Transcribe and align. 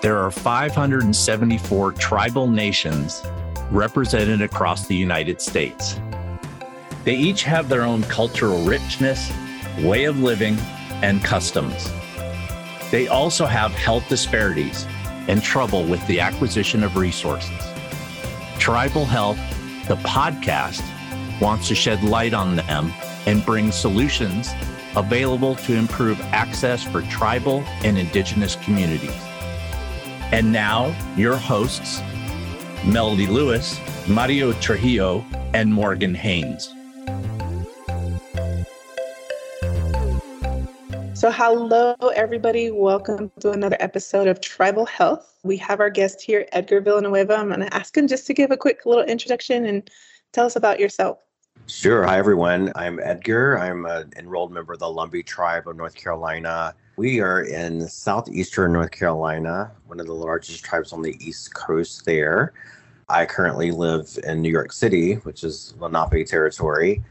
There 0.00 0.16
are 0.18 0.30
574 0.30 1.92
tribal 1.94 2.46
nations 2.46 3.20
represented 3.72 4.40
across 4.42 4.86
the 4.86 4.94
United 4.94 5.40
States. 5.40 6.00
They 7.02 7.16
each 7.16 7.42
have 7.42 7.68
their 7.68 7.82
own 7.82 8.04
cultural 8.04 8.62
richness, 8.62 9.32
way 9.80 10.04
of 10.04 10.20
living, 10.20 10.56
and 11.02 11.24
customs. 11.24 11.90
They 12.92 13.08
also 13.08 13.44
have 13.44 13.72
health 13.72 14.08
disparities 14.08 14.86
and 15.26 15.42
trouble 15.42 15.82
with 15.84 16.06
the 16.06 16.20
acquisition 16.20 16.84
of 16.84 16.96
resources. 16.96 17.58
Tribal 18.60 19.04
Health, 19.04 19.38
the 19.88 19.96
podcast, 19.96 20.82
wants 21.40 21.66
to 21.68 21.74
shed 21.74 22.04
light 22.04 22.34
on 22.34 22.54
them 22.54 22.92
and 23.26 23.44
bring 23.44 23.72
solutions 23.72 24.50
available 24.94 25.56
to 25.56 25.74
improve 25.74 26.20
access 26.32 26.84
for 26.84 27.02
tribal 27.02 27.64
and 27.82 27.98
indigenous 27.98 28.54
communities. 28.56 29.27
And 30.30 30.52
now, 30.52 30.94
your 31.16 31.36
hosts, 31.36 32.02
Melody 32.84 33.26
Lewis, 33.26 33.80
Mario 34.06 34.52
Trujillo, 34.52 35.24
and 35.54 35.72
Morgan 35.72 36.14
Haynes. 36.14 36.66
So, 41.18 41.30
hello, 41.30 41.94
everybody. 42.14 42.70
Welcome 42.70 43.32
to 43.40 43.52
another 43.52 43.78
episode 43.80 44.28
of 44.28 44.42
Tribal 44.42 44.84
Health. 44.84 45.34
We 45.44 45.56
have 45.56 45.80
our 45.80 45.88
guest 45.88 46.20
here, 46.20 46.46
Edgar 46.52 46.82
Villanueva. 46.82 47.34
I'm 47.34 47.48
going 47.48 47.60
to 47.60 47.74
ask 47.74 47.96
him 47.96 48.06
just 48.06 48.26
to 48.26 48.34
give 48.34 48.50
a 48.50 48.56
quick 48.58 48.84
little 48.84 49.04
introduction 49.04 49.64
and 49.64 49.90
tell 50.34 50.44
us 50.44 50.56
about 50.56 50.78
yourself. 50.78 51.18
Sure. 51.68 52.02
Hi, 52.04 52.16
everyone. 52.16 52.72
I'm 52.76 52.98
Edgar. 52.98 53.58
I'm 53.58 53.84
an 53.84 54.10
enrolled 54.16 54.50
member 54.50 54.72
of 54.72 54.78
the 54.78 54.86
Lumbee 54.86 55.26
Tribe 55.26 55.68
of 55.68 55.76
North 55.76 55.94
Carolina. 55.94 56.74
We 56.96 57.20
are 57.20 57.42
in 57.42 57.86
southeastern 57.86 58.72
North 58.72 58.90
Carolina, 58.90 59.70
one 59.86 60.00
of 60.00 60.06
the 60.06 60.14
largest 60.14 60.64
tribes 60.64 60.94
on 60.94 61.02
the 61.02 61.14
East 61.20 61.52
Coast 61.52 62.06
there. 62.06 62.54
I 63.10 63.26
currently 63.26 63.70
live 63.70 64.18
in 64.26 64.40
New 64.40 64.50
York 64.50 64.72
City, 64.72 65.16
which 65.16 65.44
is 65.44 65.74
Lenape 65.78 66.26
territory. 66.26 67.04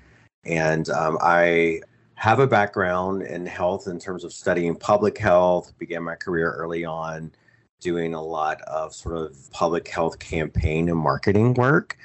And 0.44 0.89
um, 0.89 1.19
I 1.21 1.81
have 2.16 2.39
a 2.39 2.47
background 2.47 3.21
in 3.21 3.45
health 3.45 3.86
in 3.86 3.99
terms 3.99 4.23
of 4.23 4.33
studying 4.33 4.75
public 4.75 5.19
health, 5.19 5.71
began 5.77 6.02
my 6.02 6.16
career 6.16 6.52
early 6.53 6.83
on 6.83 7.31
doing 7.80 8.16
a 8.16 8.21
lot 8.21 8.59
of 8.64 8.95
sort 8.95 9.17
of 9.17 9.38
public 9.52 9.88
health 9.88 10.17
campaign 10.17 10.89
and 10.89 10.97
marketing 10.97 11.53
work 11.53 11.95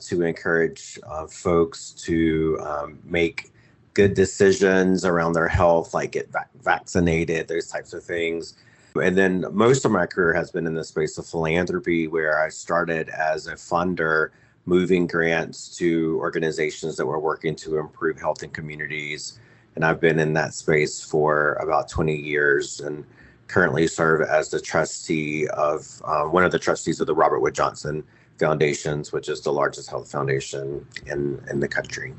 to 0.00 0.22
encourage 0.22 0.98
uh, 1.08 1.26
folks 1.26 1.90
to 1.90 2.58
um, 2.60 2.98
make 3.04 3.50
good 3.94 4.14
decisions 4.14 5.04
around 5.04 5.32
their 5.32 5.48
health, 5.48 5.92
like 5.92 6.12
get 6.12 6.30
vac- 6.30 6.50
vaccinated, 6.62 7.48
those 7.48 7.66
types 7.66 7.92
of 7.92 8.04
things. 8.04 8.54
And 8.94 9.18
then 9.18 9.44
most 9.50 9.84
of 9.84 9.90
my 9.90 10.06
career 10.06 10.32
has 10.34 10.50
been 10.50 10.66
in 10.66 10.74
the 10.74 10.84
space 10.84 11.18
of 11.18 11.26
philanthropy, 11.26 12.06
where 12.06 12.42
I 12.42 12.48
started 12.48 13.08
as 13.08 13.48
a 13.48 13.54
funder, 13.54 14.30
moving 14.66 15.06
grants 15.06 15.76
to 15.78 16.16
organizations 16.20 16.96
that 16.96 17.06
were 17.06 17.18
working 17.18 17.56
to 17.56 17.78
improve 17.78 18.20
health 18.20 18.42
in 18.42 18.50
communities 18.50 19.40
and 19.78 19.84
I've 19.84 20.00
been 20.00 20.18
in 20.18 20.32
that 20.32 20.54
space 20.54 21.04
for 21.04 21.52
about 21.54 21.88
20 21.88 22.12
years 22.12 22.80
and 22.80 23.04
currently 23.46 23.86
serve 23.86 24.22
as 24.22 24.50
the 24.50 24.60
trustee 24.60 25.46
of 25.50 26.02
uh, 26.04 26.24
one 26.24 26.44
of 26.44 26.50
the 26.50 26.58
trustees 26.58 27.00
of 27.00 27.06
the 27.06 27.14
Robert 27.14 27.38
Wood 27.38 27.54
Johnson 27.54 28.02
Foundations, 28.38 29.12
which 29.12 29.28
is 29.28 29.40
the 29.40 29.52
largest 29.52 29.90
health 29.90 30.10
foundation 30.10 30.86
in 31.06 31.42
in 31.50 31.60
the 31.60 31.68
country. 31.68 32.14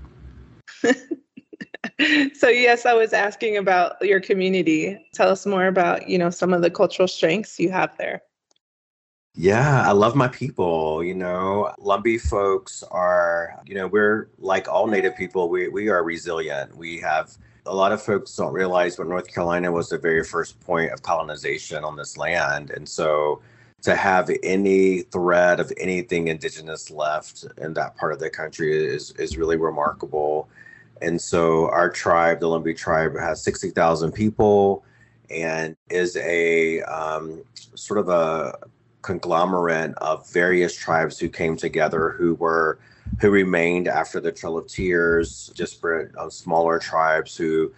so 2.33 2.47
yes, 2.47 2.85
I 2.85 2.93
was 2.93 3.13
asking 3.13 3.57
about 3.57 4.01
your 4.01 4.19
community. 4.19 4.99
Tell 5.13 5.29
us 5.29 5.45
more 5.45 5.67
about 5.67 6.07
you 6.09 6.17
know 6.17 6.29
some 6.29 6.53
of 6.53 6.61
the 6.61 6.69
cultural 6.69 7.07
strengths 7.07 7.59
you 7.59 7.71
have 7.71 7.95
there. 7.97 8.21
Yeah, 9.35 9.87
I 9.87 9.91
love 9.91 10.15
my 10.15 10.27
people. 10.27 11.03
You 11.03 11.15
know, 11.15 11.73
Lumbee 11.79 12.19
folks 12.19 12.83
are, 12.91 13.61
you 13.65 13.75
know, 13.75 13.87
we're 13.87 14.29
like 14.37 14.67
all 14.67 14.87
Native 14.87 15.15
people, 15.15 15.47
we, 15.47 15.69
we 15.69 15.87
are 15.87 16.03
resilient. 16.03 16.75
We 16.75 16.99
have 16.99 17.37
a 17.65 17.73
lot 17.73 17.91
of 17.91 18.01
folks 18.01 18.35
don't 18.35 18.51
realize 18.51 18.97
but 18.97 19.07
North 19.07 19.33
Carolina 19.33 19.71
was 19.71 19.89
the 19.89 19.97
very 19.97 20.23
first 20.23 20.59
point 20.59 20.91
of 20.91 21.03
colonization 21.03 21.83
on 21.83 21.95
this 21.95 22.17
land. 22.17 22.71
And 22.71 22.89
so 22.89 23.41
to 23.81 23.95
have 23.95 24.29
any 24.43 25.01
thread 25.03 25.59
of 25.59 25.71
anything 25.77 26.27
indigenous 26.27 26.91
left 26.91 27.45
in 27.57 27.73
that 27.73 27.95
part 27.95 28.13
of 28.13 28.19
the 28.19 28.29
country 28.29 28.75
is, 28.75 29.11
is 29.11 29.37
really 29.37 29.57
remarkable. 29.57 30.49
And 31.01 31.19
so 31.19 31.69
our 31.69 31.89
tribe, 31.89 32.39
the 32.39 32.47
Lumbee 32.47 32.77
tribe, 32.77 33.17
has 33.17 33.41
60,000 33.41 34.11
people 34.11 34.83
and 35.29 35.75
is 35.89 36.17
a 36.17 36.81
um, 36.81 37.43
sort 37.75 37.99
of 37.99 38.09
a 38.09 38.57
conglomerate 39.01 39.93
of 39.97 40.29
various 40.29 40.75
tribes 40.75 41.17
who 41.17 41.29
came 41.29 41.55
together 41.55 42.09
who 42.11 42.35
were 42.35 42.79
who 43.21 43.31
remained 43.31 43.87
after 43.87 44.19
the 44.19 44.31
Trail 44.31 44.57
of 44.57 44.67
Tears, 44.67 45.51
disparate 45.55 46.15
uh, 46.15 46.29
smaller 46.29 46.77
tribes 46.77 47.35
who 47.35 47.73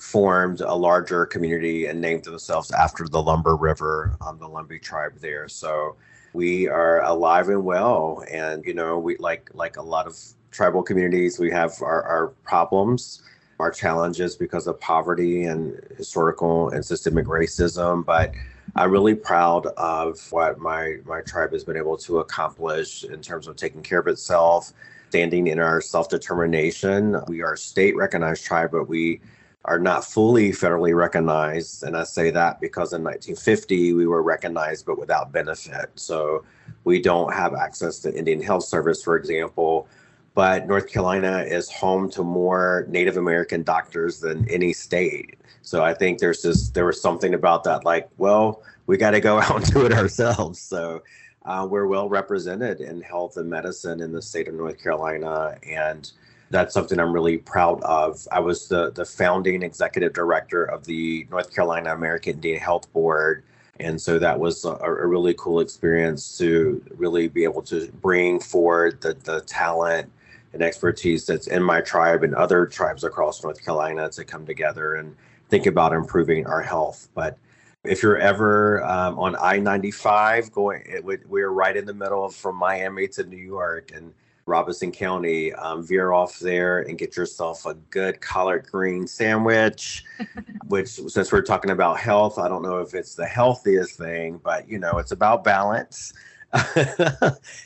formed 0.00 0.60
a 0.60 0.74
larger 0.74 1.26
community 1.26 1.86
and 1.86 2.00
named 2.00 2.24
themselves 2.24 2.70
after 2.70 3.06
the 3.08 3.22
Lumber 3.22 3.56
River, 3.56 4.16
um, 4.20 4.38
the 4.38 4.48
Lumbee 4.48 4.80
tribe 4.80 5.18
there. 5.18 5.48
So 5.48 5.96
we 6.32 6.68
are 6.68 7.02
alive 7.02 7.48
and 7.48 7.64
well, 7.64 8.24
and 8.30 8.64
you 8.64 8.74
know, 8.74 8.98
we 8.98 9.16
like 9.18 9.50
like 9.54 9.76
a 9.76 9.82
lot 9.82 10.06
of 10.06 10.18
tribal 10.50 10.82
communities, 10.82 11.38
we 11.38 11.50
have 11.50 11.80
our, 11.82 12.02
our 12.02 12.28
problems, 12.44 13.22
our 13.58 13.70
challenges 13.70 14.36
because 14.36 14.66
of 14.66 14.78
poverty 14.80 15.44
and 15.44 15.80
historical 15.96 16.68
and 16.70 16.84
systemic 16.84 17.26
racism, 17.26 18.04
but 18.04 18.32
I'm 18.76 18.90
really 18.90 19.14
proud 19.14 19.66
of 19.66 20.20
what 20.32 20.58
my 20.58 20.98
my 21.04 21.20
tribe 21.20 21.52
has 21.52 21.64
been 21.64 21.76
able 21.76 21.96
to 21.98 22.20
accomplish 22.20 23.04
in 23.04 23.20
terms 23.20 23.46
of 23.46 23.56
taking 23.56 23.82
care 23.82 23.98
of 23.98 24.06
itself, 24.06 24.72
standing 25.10 25.48
in 25.48 25.58
our 25.58 25.80
self 25.80 26.08
determination. 26.08 27.20
We 27.28 27.42
are 27.42 27.54
a 27.54 27.58
state 27.58 27.96
recognized 27.96 28.44
tribe, 28.44 28.70
but 28.72 28.88
we 28.88 29.20
are 29.64 29.78
not 29.78 30.04
fully 30.04 30.50
federally 30.50 30.94
recognized. 30.94 31.84
And 31.84 31.96
I 31.96 32.04
say 32.04 32.30
that 32.30 32.60
because 32.60 32.92
in 32.92 33.02
1950 33.02 33.92
we 33.92 34.06
were 34.06 34.22
recognized 34.22 34.86
but 34.86 34.98
without 34.98 35.32
benefit. 35.32 35.90
So 35.94 36.44
we 36.84 37.00
don't 37.00 37.32
have 37.32 37.54
access 37.54 38.00
to 38.00 38.14
Indian 38.14 38.42
Health 38.42 38.64
Service, 38.64 39.02
for 39.02 39.16
example. 39.16 39.86
But 40.34 40.66
North 40.66 40.90
Carolina 40.90 41.44
is 41.46 41.70
home 41.70 42.10
to 42.12 42.22
more 42.22 42.86
Native 42.88 43.18
American 43.18 43.62
doctors 43.62 44.20
than 44.20 44.48
any 44.48 44.72
state. 44.72 45.38
So 45.60 45.84
I 45.84 45.94
think 45.94 46.18
there's 46.18 46.42
just 46.42 46.74
there 46.74 46.86
was 46.86 47.00
something 47.00 47.34
about 47.34 47.64
that, 47.64 47.84
like, 47.84 48.08
well, 48.16 48.62
we 48.86 48.96
got 48.96 49.10
to 49.12 49.20
go 49.20 49.38
out 49.40 49.56
and 49.56 49.72
do 49.72 49.86
it 49.86 49.92
ourselves. 49.92 50.58
So 50.58 51.02
uh, 51.44 51.66
we're 51.70 51.86
well 51.86 52.08
represented 52.08 52.80
in 52.80 53.00
health 53.00 53.36
and 53.36 53.48
medicine 53.48 54.00
in 54.00 54.12
the 54.12 54.22
state 54.22 54.48
of 54.48 54.54
North 54.54 54.82
Carolina, 54.82 55.56
and 55.66 56.10
that's 56.52 56.74
something 56.74 57.00
I'm 57.00 57.12
really 57.12 57.38
proud 57.38 57.82
of. 57.82 58.28
I 58.30 58.38
was 58.38 58.68
the 58.68 58.92
the 58.92 59.04
founding 59.04 59.62
executive 59.62 60.12
director 60.12 60.64
of 60.64 60.84
the 60.84 61.26
North 61.30 61.52
Carolina 61.52 61.92
American 61.92 62.34
Indian 62.34 62.60
Health 62.60 62.92
Board. 62.92 63.42
And 63.80 64.00
so 64.00 64.18
that 64.18 64.38
was 64.38 64.64
a, 64.64 64.74
a 64.74 65.06
really 65.06 65.34
cool 65.34 65.60
experience 65.60 66.38
to 66.38 66.84
really 66.94 67.26
be 67.26 67.42
able 67.42 67.62
to 67.62 67.90
bring 68.00 68.38
forward 68.38 69.00
the, 69.00 69.14
the 69.14 69.40
talent 69.40 70.12
and 70.52 70.62
expertise 70.62 71.26
that's 71.26 71.46
in 71.46 71.62
my 71.62 71.80
tribe 71.80 72.22
and 72.22 72.34
other 72.34 72.66
tribes 72.66 73.02
across 73.02 73.42
North 73.42 73.64
Carolina 73.64 74.10
to 74.10 74.24
come 74.24 74.44
together 74.44 74.96
and 74.96 75.16
think 75.48 75.66
about 75.66 75.92
improving 75.94 76.46
our 76.46 76.60
health. 76.60 77.08
But 77.14 77.38
if 77.82 78.02
you're 78.02 78.18
ever 78.18 78.84
um, 78.84 79.18
on 79.18 79.34
I-95 79.36 80.52
going, 80.52 80.82
it, 80.84 81.04
we're 81.04 81.50
right 81.50 81.76
in 81.76 81.86
the 81.86 81.94
middle 81.94 82.24
of 82.24 82.34
from 82.34 82.56
Miami 82.56 83.08
to 83.08 83.24
New 83.24 83.36
York 83.36 83.90
and 83.94 84.12
Robeson 84.52 84.92
County. 84.92 85.52
Um, 85.54 85.82
veer 85.82 86.12
off 86.12 86.38
there 86.38 86.80
and 86.80 86.98
get 86.98 87.16
yourself 87.16 87.64
a 87.64 87.72
good 87.88 88.20
collard 88.20 88.68
green 88.70 89.06
sandwich. 89.06 90.04
which, 90.68 90.88
since 90.88 91.32
we're 91.32 91.40
talking 91.42 91.70
about 91.70 91.98
health, 91.98 92.38
I 92.38 92.48
don't 92.48 92.62
know 92.62 92.78
if 92.78 92.92
it's 92.92 93.14
the 93.14 93.26
healthiest 93.26 93.96
thing, 93.96 94.40
but 94.44 94.68
you 94.68 94.78
know, 94.78 94.98
it's 94.98 95.12
about 95.12 95.42
balance. 95.42 96.12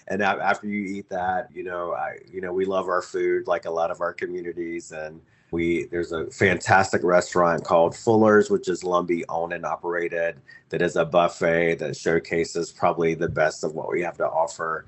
and 0.06 0.22
after 0.22 0.68
you 0.68 0.82
eat 0.82 1.08
that, 1.08 1.48
you 1.52 1.64
know, 1.64 1.92
I, 1.92 2.18
you 2.32 2.40
know, 2.40 2.52
we 2.52 2.64
love 2.64 2.86
our 2.86 3.02
food 3.02 3.48
like 3.48 3.64
a 3.64 3.70
lot 3.70 3.90
of 3.90 4.00
our 4.00 4.12
communities, 4.12 4.92
and 4.92 5.20
we 5.50 5.86
there's 5.86 6.12
a 6.12 6.26
fantastic 6.30 7.02
restaurant 7.02 7.64
called 7.64 7.96
Fuller's, 7.96 8.48
which 8.48 8.68
is 8.68 8.84
Lumbee 8.84 9.24
owned 9.28 9.52
and 9.52 9.66
operated. 9.66 10.36
That 10.68 10.82
is 10.82 10.94
a 10.94 11.04
buffet 11.04 11.76
that 11.80 11.96
showcases 11.96 12.70
probably 12.70 13.14
the 13.14 13.28
best 13.28 13.64
of 13.64 13.74
what 13.74 13.90
we 13.90 14.02
have 14.02 14.18
to 14.18 14.28
offer. 14.28 14.86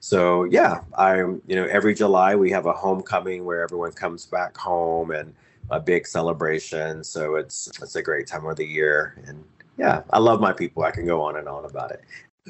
So 0.00 0.44
yeah, 0.44 0.80
I'm 0.96 1.42
you 1.46 1.56
know 1.56 1.66
every 1.66 1.94
July 1.94 2.34
we 2.34 2.50
have 2.50 2.66
a 2.66 2.72
homecoming 2.72 3.44
where 3.44 3.62
everyone 3.62 3.92
comes 3.92 4.26
back 4.26 4.56
home 4.56 5.10
and 5.10 5.34
a 5.70 5.78
big 5.78 6.06
celebration. 6.06 7.04
So 7.04 7.36
it's 7.36 7.70
it's 7.82 7.96
a 7.96 8.02
great 8.02 8.26
time 8.26 8.46
of 8.46 8.56
the 8.56 8.66
year, 8.66 9.14
and 9.26 9.44
yeah, 9.76 10.02
I 10.10 10.18
love 10.18 10.40
my 10.40 10.52
people. 10.52 10.82
I 10.82 10.90
can 10.90 11.06
go 11.06 11.20
on 11.22 11.36
and 11.36 11.46
on 11.48 11.66
about 11.66 11.92
it. 11.92 12.02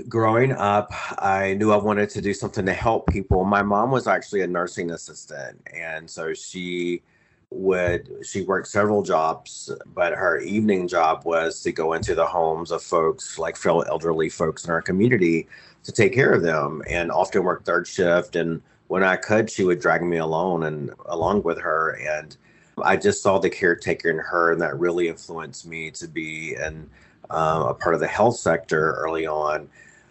Growing 0.09 0.53
up, 0.53 0.93
I 1.19 1.55
knew 1.55 1.73
I 1.73 1.77
wanted 1.77 2.09
to 2.11 2.23
do 2.23 2.33
something 2.33 2.65
to 2.67 2.73
help 2.73 3.09
people. 3.09 3.45
My 3.45 3.63
mom 3.63 3.91
was 3.91 4.07
actually 4.07 4.43
a 4.43 4.47
nursing 4.47 4.93
assistant, 4.93 5.61
and 5.75 6.09
so 6.09 6.33
she 6.33 7.03
would 7.53 8.09
she 8.23 8.43
worked 8.43 8.69
several 8.69 9.03
jobs 9.03 9.73
but 9.93 10.13
her 10.13 10.39
evening 10.39 10.87
job 10.87 11.25
was 11.25 11.61
to 11.63 11.73
go 11.73 11.95
into 11.95 12.15
the 12.15 12.25
homes 12.25 12.71
of 12.71 12.81
folks 12.81 13.41
like 13.41 13.57
fellow 13.57 13.81
elderly 13.83 14.29
folks 14.29 14.65
in 14.65 14.71
our 14.71 14.81
community 14.81 15.49
to 15.83 15.93
take 15.93 16.13
care 16.13 16.33
of 16.33 16.43
them 16.43 16.83
and 16.89 17.11
often 17.11 17.43
work 17.43 17.65
third 17.65 17.87
shift. 17.87 18.37
And 18.37 18.63
when 18.89 19.03
i 19.03 19.17
could 19.17 19.51
she 19.51 19.65
would 19.65 19.81
drag 19.81 20.03
me 20.03 20.19
alone 20.19 20.65
and 20.65 20.93
along 21.07 21.43
with 21.43 21.59
her. 21.59 21.91
And 21.91 22.37
i 22.83 22.97
just 22.97 23.23
saw 23.23 23.39
the 23.39 23.51
caretaker 23.51 24.11
in 24.11 24.19
her 24.19 24.53
and 24.53 24.61
that 24.61 24.79
really 24.79 25.09
influenced 25.09 25.67
me 25.67 25.91
to 25.93 26.07
be 26.07 26.55
in 26.55 26.89
um, 27.31 27.63
a 27.63 27.75
part 27.75 27.95
of 27.95 28.01
the 28.01 28.09
health 28.09 28.37
sector 28.37 28.93
early 28.93 29.27
on 29.27 29.69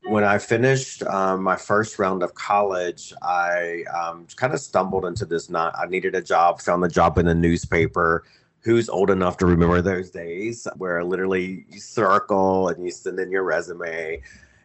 when 0.09 0.23
I 0.23 0.39
finished 0.39 1.03
um, 1.03 1.43
my 1.43 1.55
first 1.55 1.99
round 1.99 2.23
of 2.23 2.33
college, 2.33 3.13
I 3.21 3.83
um, 3.95 4.25
kind 4.35 4.53
of 4.53 4.59
stumbled 4.59 5.05
into 5.05 5.25
this. 5.25 5.49
Not 5.49 5.77
I 5.77 5.85
needed 5.85 6.15
a 6.15 6.21
job, 6.21 6.61
found 6.61 6.81
the 6.81 6.89
job 6.89 7.17
in 7.19 7.27
the 7.27 7.35
newspaper. 7.35 8.23
Who's 8.61 8.89
old 8.89 9.09
enough 9.09 9.37
to 9.37 9.45
remember 9.45 9.81
those 9.81 10.09
days 10.09 10.67
where 10.77 11.03
literally 11.03 11.65
you 11.69 11.79
circle 11.79 12.69
and 12.69 12.83
you 12.83 12.91
send 12.91 13.19
in 13.19 13.31
your 13.31 13.43
resume? 13.43 14.21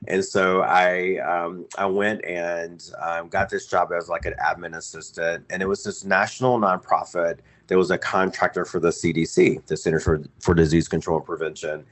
And 0.09 0.25
so 0.25 0.63
I 0.63 1.19
um, 1.19 1.67
I 1.77 1.87
went 1.87 2.25
and 2.25 2.83
um, 3.01 3.29
got 3.29 3.51
this 3.51 3.67
job 3.67 3.93
as 3.93 4.09
like 4.09 4.25
an 4.25 4.35
admin 4.43 4.77
assistant, 4.77 5.45
and 5.51 5.63
it 5.63 5.67
was 5.67 5.85
this 5.85 6.05
national 6.05 6.59
nonprofit. 6.59 7.39
that 7.67 7.77
was 7.77 7.91
a 7.91 7.99
contractor 7.99 8.65
for 8.65 8.81
the 8.81 8.89
CDC, 8.89 9.65
the 9.67 9.77
Center 9.77 10.01
for 10.01 10.23
for 10.41 10.55
Disease 10.55 10.89
Control 10.89 11.19
and 11.19 11.27
Prevention 11.27 11.85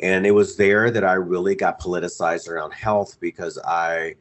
and 0.00 0.26
it 0.26 0.32
was 0.32 0.56
there 0.56 0.90
that 0.90 1.04
I 1.04 1.14
really 1.14 1.54
got 1.54 1.80
politicized 1.80 2.48
around 2.48 2.72
health 2.72 3.18
because 3.20 3.58
I, 3.58 4.14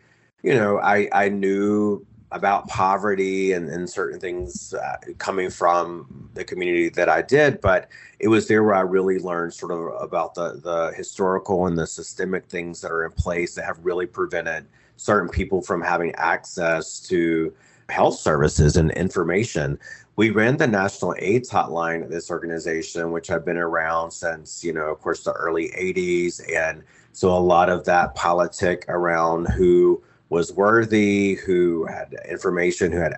you 0.44 0.54
know, 0.54 0.80
I 0.80 1.10
I 1.12 1.30
knew 1.30 2.06
about 2.32 2.68
poverty 2.68 3.54
and, 3.54 3.70
and 3.70 3.90
certain 3.90 4.20
things 4.20 4.74
uh, 4.74 4.98
coming 5.18 5.50
from 5.50 6.30
the 6.36 6.44
community 6.44 6.90
that 6.90 7.10
I 7.10 7.24
did, 7.24 7.60
but 7.60 7.90
it 8.20 8.28
was 8.28 8.48
there 8.48 8.64
where 8.64 8.76
I 8.76 8.82
really 8.82 9.18
learned 9.18 9.54
sort 9.54 9.72
of 9.72 10.02
about 10.02 10.36
the 10.36 10.60
the 10.64 10.94
historical 10.96 11.66
and 11.68 11.78
the 11.78 11.88
systemic 11.88 12.46
things 12.46 12.82
that 12.82 12.92
are 12.92 13.06
in 13.06 13.12
place 13.12 13.56
that 13.56 13.66
have 13.66 13.84
really 13.84 14.06
prevented 14.06 14.68
certain 14.98 15.30
people 15.30 15.62
from 15.62 15.82
having 15.82 16.14
access 16.16 17.00
to 17.00 17.54
health 17.88 18.16
services 18.20 18.78
and 18.78 18.92
information 18.92 19.80
we 20.20 20.32
ran 20.32 20.58
the 20.58 20.68
national 20.68 21.16
AIDS 21.20 21.50
hotline 21.50 22.04
at 22.04 22.10
this 22.10 22.30
organization, 22.30 23.14
which 23.14 23.28
had 23.28 23.46
been 23.46 23.56
around 23.56 24.12
since, 24.12 24.66
you 24.66 24.74
know, 24.74 24.88
of 24.88 25.00
course, 25.00 25.24
the 25.24 25.32
early 25.32 25.70
80s. 25.70 26.42
And 26.54 26.84
so 27.14 27.30
a 27.30 27.40
lot 27.40 27.70
of 27.70 27.86
that 27.86 28.16
politic 28.16 28.84
around 28.90 29.48
who 29.48 30.04
was 30.28 30.52
worthy, 30.52 31.36
who 31.36 31.86
had 31.86 32.14
information, 32.30 32.92
who 32.92 33.00
had 33.00 33.16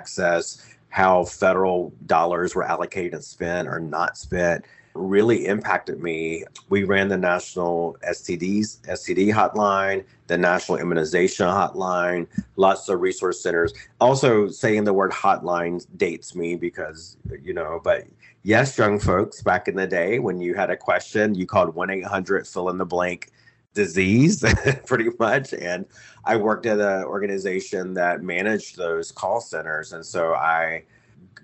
access, 0.00 0.66
how 0.88 1.24
federal 1.24 1.94
dollars 2.06 2.56
were 2.56 2.64
allocated 2.64 3.14
and 3.14 3.22
spent 3.22 3.68
or 3.68 3.78
not 3.78 4.18
spent 4.18 4.64
really 4.94 5.46
impacted 5.46 6.02
me. 6.02 6.44
We 6.68 6.84
ran 6.84 7.08
the 7.08 7.16
national 7.16 7.96
STDs, 8.08 8.80
STD 8.82 9.32
hotline, 9.32 10.04
the 10.26 10.36
national 10.36 10.78
immunization 10.78 11.46
hotline, 11.46 12.26
lots 12.56 12.88
of 12.88 13.00
resource 13.00 13.42
centers. 13.42 13.72
Also, 14.00 14.48
saying 14.48 14.84
the 14.84 14.92
word 14.92 15.12
hotline 15.12 15.86
dates 15.96 16.34
me 16.34 16.56
because, 16.56 17.16
you 17.42 17.54
know, 17.54 17.80
but 17.82 18.04
yes, 18.42 18.76
young 18.76 18.98
folks, 18.98 19.42
back 19.42 19.68
in 19.68 19.76
the 19.76 19.86
day 19.86 20.18
when 20.18 20.40
you 20.40 20.54
had 20.54 20.70
a 20.70 20.76
question, 20.76 21.34
you 21.34 21.46
called 21.46 21.74
1 21.74 21.90
800 21.90 22.46
fill 22.46 22.68
in 22.68 22.78
the 22.78 22.86
blank 22.86 23.30
disease 23.72 24.44
pretty 24.86 25.08
much 25.20 25.52
and 25.52 25.86
i 26.24 26.36
worked 26.36 26.66
at 26.66 26.80
an 26.80 27.04
organization 27.04 27.94
that 27.94 28.20
managed 28.20 28.76
those 28.76 29.12
call 29.12 29.40
centers 29.40 29.92
and 29.92 30.04
so 30.04 30.34
i 30.34 30.82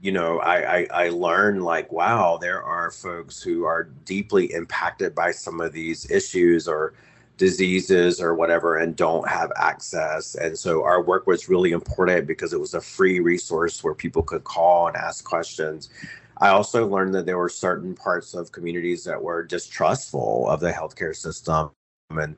you 0.03 0.13
know, 0.13 0.39
I, 0.41 0.79
I, 0.79 0.87
I 0.93 1.09
learned 1.09 1.65
like, 1.65 1.91
wow, 1.91 2.39
there 2.41 2.63
are 2.63 2.91
folks 2.91 3.43
who 3.43 3.65
are 3.65 3.85
deeply 4.05 4.53
impacted 4.53 5.15
by 5.15 5.33
some 5.33 5.61
of 5.61 5.73
these 5.73 6.11
issues 6.11 6.69
or 6.69 6.95
diseases 7.37 8.21
or 8.21 8.35
whatever 8.35 8.77
and 8.77 8.97
don't 8.97 9.29
have 9.29 9.53
access. 9.57 10.35
And 10.37 10.59
so 10.59 10.85
our 10.85 11.03
work 11.03 11.27
was 11.27 11.49
really 11.49 11.73
important 11.73 12.27
because 12.27 12.53
it 12.53 12.61
was 12.61 12.75
a 12.75 12.81
free 12.81 13.21
resource 13.21 13.83
where 13.85 13.95
people 13.95 14.23
could 14.23 14.45
call 14.45 14.89
and 14.89 14.97
ask 14.97 15.25
questions. 15.25 15.91
I 16.39 16.49
also 16.49 16.87
learned 16.87 17.15
that 17.15 17.27
there 17.27 17.39
were 17.39 17.49
certain 17.49 17.95
parts 17.95 18.35
of 18.35 18.53
communities 18.53 19.05
that 19.05 19.23
were 19.23 19.43
distrustful 19.43 20.49
of 20.49 20.61
the 20.61 20.71
healthcare 20.71 21.17
system 21.17 21.71
and 22.11 22.37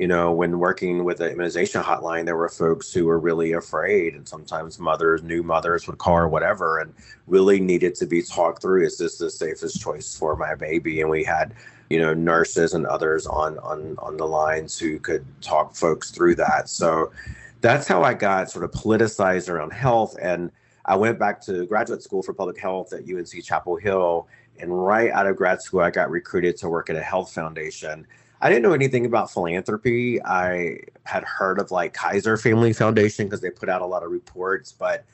you 0.00 0.08
know, 0.08 0.32
when 0.32 0.58
working 0.58 1.04
with 1.04 1.18
the 1.18 1.30
immunization 1.30 1.82
hotline, 1.82 2.24
there 2.24 2.34
were 2.34 2.48
folks 2.48 2.90
who 2.90 3.04
were 3.04 3.18
really 3.18 3.52
afraid, 3.52 4.14
and 4.14 4.26
sometimes 4.26 4.78
mothers, 4.78 5.22
new 5.22 5.42
mothers 5.42 5.86
would 5.86 5.98
call 5.98 6.16
or 6.16 6.26
whatever, 6.26 6.78
and 6.78 6.94
really 7.26 7.60
needed 7.60 7.94
to 7.96 8.06
be 8.06 8.22
talked 8.22 8.62
through. 8.62 8.86
Is 8.86 8.96
this 8.96 9.18
the 9.18 9.30
safest 9.30 9.78
choice 9.78 10.16
for 10.16 10.36
my 10.36 10.54
baby? 10.54 11.02
And 11.02 11.10
we 11.10 11.22
had, 11.22 11.52
you 11.90 11.98
know, 11.98 12.14
nurses 12.14 12.72
and 12.72 12.86
others 12.86 13.26
on 13.26 13.58
on 13.58 13.94
on 13.98 14.16
the 14.16 14.24
lines 14.24 14.78
who 14.78 14.98
could 14.98 15.22
talk 15.42 15.76
folks 15.76 16.10
through 16.10 16.36
that. 16.36 16.70
So 16.70 17.12
that's 17.60 17.86
how 17.86 18.02
I 18.02 18.14
got 18.14 18.50
sort 18.50 18.64
of 18.64 18.70
politicized 18.70 19.50
around 19.50 19.74
health, 19.74 20.16
and 20.18 20.50
I 20.86 20.96
went 20.96 21.18
back 21.18 21.42
to 21.42 21.66
graduate 21.66 22.02
school 22.02 22.22
for 22.22 22.32
public 22.32 22.58
health 22.58 22.94
at 22.94 23.02
UNC 23.02 23.44
Chapel 23.44 23.76
Hill. 23.76 24.28
And 24.60 24.72
right 24.82 25.10
out 25.10 25.26
of 25.26 25.36
grad 25.36 25.60
school, 25.60 25.80
I 25.80 25.90
got 25.90 26.10
recruited 26.10 26.56
to 26.58 26.70
work 26.70 26.88
at 26.88 26.96
a 26.96 27.02
health 27.02 27.32
foundation 27.32 28.06
I 28.40 28.48
didn't 28.48 28.62
know 28.62 28.72
anything 28.72 29.04
about 29.04 29.30
philanthropy. 29.30 30.22
I 30.22 30.78
had 31.04 31.24
heard 31.24 31.58
of 31.58 31.70
like 31.70 31.92
Kaiser 31.92 32.36
Family 32.36 32.72
Foundation 32.72 33.26
because 33.26 33.40
they 33.40 33.50
put 33.50 33.68
out 33.68 33.82
a 33.82 33.86
lot 33.86 34.02
of 34.02 34.10
reports, 34.10 34.72
but 34.72 35.04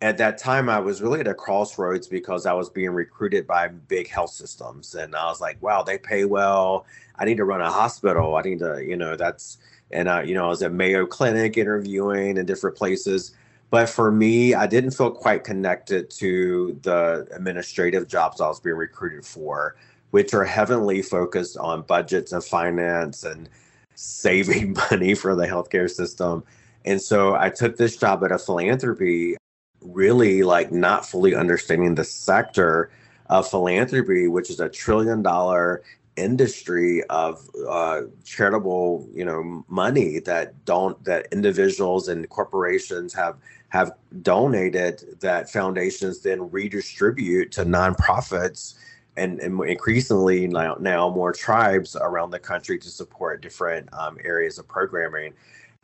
at 0.00 0.18
that 0.18 0.36
time 0.36 0.68
I 0.68 0.80
was 0.80 1.00
really 1.00 1.20
at 1.20 1.28
a 1.28 1.34
crossroads 1.34 2.08
because 2.08 2.44
I 2.44 2.52
was 2.52 2.68
being 2.68 2.90
recruited 2.90 3.46
by 3.46 3.68
big 3.68 4.08
health 4.08 4.30
systems 4.30 4.96
and 4.96 5.14
I 5.14 5.26
was 5.26 5.40
like, 5.40 5.62
wow, 5.62 5.84
they 5.84 5.96
pay 5.96 6.24
well. 6.24 6.86
I 7.16 7.24
need 7.24 7.36
to 7.36 7.44
run 7.44 7.60
a 7.60 7.70
hospital. 7.70 8.34
I 8.34 8.42
need 8.42 8.58
to, 8.58 8.84
you 8.84 8.96
know, 8.96 9.14
that's 9.14 9.58
and 9.92 10.08
I, 10.08 10.22
you 10.22 10.34
know, 10.34 10.46
I 10.46 10.48
was 10.48 10.62
at 10.62 10.72
Mayo 10.72 11.06
Clinic 11.06 11.56
interviewing 11.56 12.36
in 12.36 12.46
different 12.46 12.76
places. 12.76 13.34
But 13.70 13.88
for 13.88 14.10
me, 14.10 14.54
I 14.54 14.66
didn't 14.66 14.90
feel 14.90 15.10
quite 15.10 15.44
connected 15.44 16.10
to 16.10 16.78
the 16.82 17.28
administrative 17.30 18.08
jobs 18.08 18.40
I 18.40 18.48
was 18.48 18.60
being 18.60 18.76
recruited 18.76 19.24
for 19.24 19.76
which 20.12 20.34
are 20.34 20.44
heavily 20.44 21.00
focused 21.02 21.56
on 21.56 21.82
budgets 21.82 22.32
and 22.32 22.44
finance 22.44 23.24
and 23.24 23.48
saving 23.94 24.76
money 24.90 25.14
for 25.14 25.34
the 25.34 25.46
healthcare 25.46 25.90
system. 25.90 26.44
And 26.84 27.00
so 27.00 27.34
I 27.34 27.48
took 27.48 27.76
this 27.76 27.96
job 27.96 28.22
at 28.22 28.30
a 28.30 28.38
philanthropy, 28.38 29.36
really 29.80 30.42
like 30.42 30.70
not 30.70 31.06
fully 31.06 31.34
understanding 31.34 31.94
the 31.94 32.04
sector 32.04 32.90
of 33.30 33.48
philanthropy, 33.48 34.28
which 34.28 34.50
is 34.50 34.60
a 34.60 34.68
trillion 34.68 35.22
dollar 35.22 35.82
industry 36.16 37.02
of 37.04 37.48
uh, 37.66 38.02
charitable, 38.22 39.08
you 39.14 39.24
know, 39.24 39.64
money 39.68 40.18
that 40.18 40.62
don't 40.66 41.02
that 41.04 41.26
individuals 41.32 42.08
and 42.08 42.28
corporations 42.28 43.14
have 43.14 43.36
have 43.70 43.92
donated 44.20 45.16
that 45.20 45.48
foundations 45.48 46.20
then 46.20 46.50
redistribute 46.50 47.50
to 47.52 47.64
nonprofits 47.64 48.74
and, 49.16 49.40
and 49.40 49.62
increasingly 49.64 50.46
now, 50.46 50.76
now 50.80 51.10
more 51.10 51.32
tribes 51.32 51.96
around 51.96 52.30
the 52.30 52.38
country 52.38 52.78
to 52.78 52.88
support 52.88 53.42
different 53.42 53.88
um, 53.92 54.18
areas 54.24 54.58
of 54.58 54.66
programming. 54.66 55.34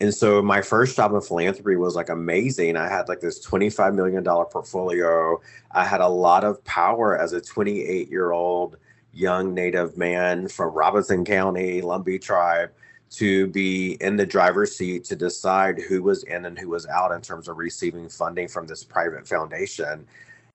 And 0.01 0.15
so 0.15 0.41
my 0.41 0.63
first 0.63 0.97
job 0.97 1.13
in 1.13 1.21
philanthropy 1.21 1.77
was 1.77 1.97
like 1.97 2.09
amazing. 2.09 2.77
I 2.77 2.89
had 2.89 3.09
like 3.09 3.21
this 3.21 3.45
$25 3.45 3.95
million 3.95 4.25
portfolio. 4.25 5.41
I 5.73 5.85
had 5.85 6.01
a 6.01 6.09
lot 6.09 6.45
of 6.45 6.63
power 6.65 7.19
as 7.19 7.33
a 7.33 7.41
28 7.41 8.09
year 8.09 8.31
old 8.31 8.77
young 9.13 9.55
Native 9.55 9.97
man 9.97 10.47
from 10.47 10.73
Robeson 10.73 11.25
County, 11.25 11.83
Lumbee 11.83 12.21
tribe, 12.21 12.71
to 13.11 13.49
be 13.49 13.93
in 14.01 14.17
the 14.17 14.27
driver's 14.27 14.77
seat 14.77 15.05
to 15.05 15.17
decide 15.17 15.81
who 15.81 16.03
was 16.03 16.23
in 16.25 16.45
and 16.45 16.59
who 16.59 16.69
was 16.69 16.87
out 16.87 17.11
in 17.11 17.21
terms 17.21 17.49
of 17.49 17.57
receiving 17.57 18.09
funding 18.09 18.47
from 18.47 18.67
this 18.67 18.85
private 18.85 19.27
foundation. 19.27 20.07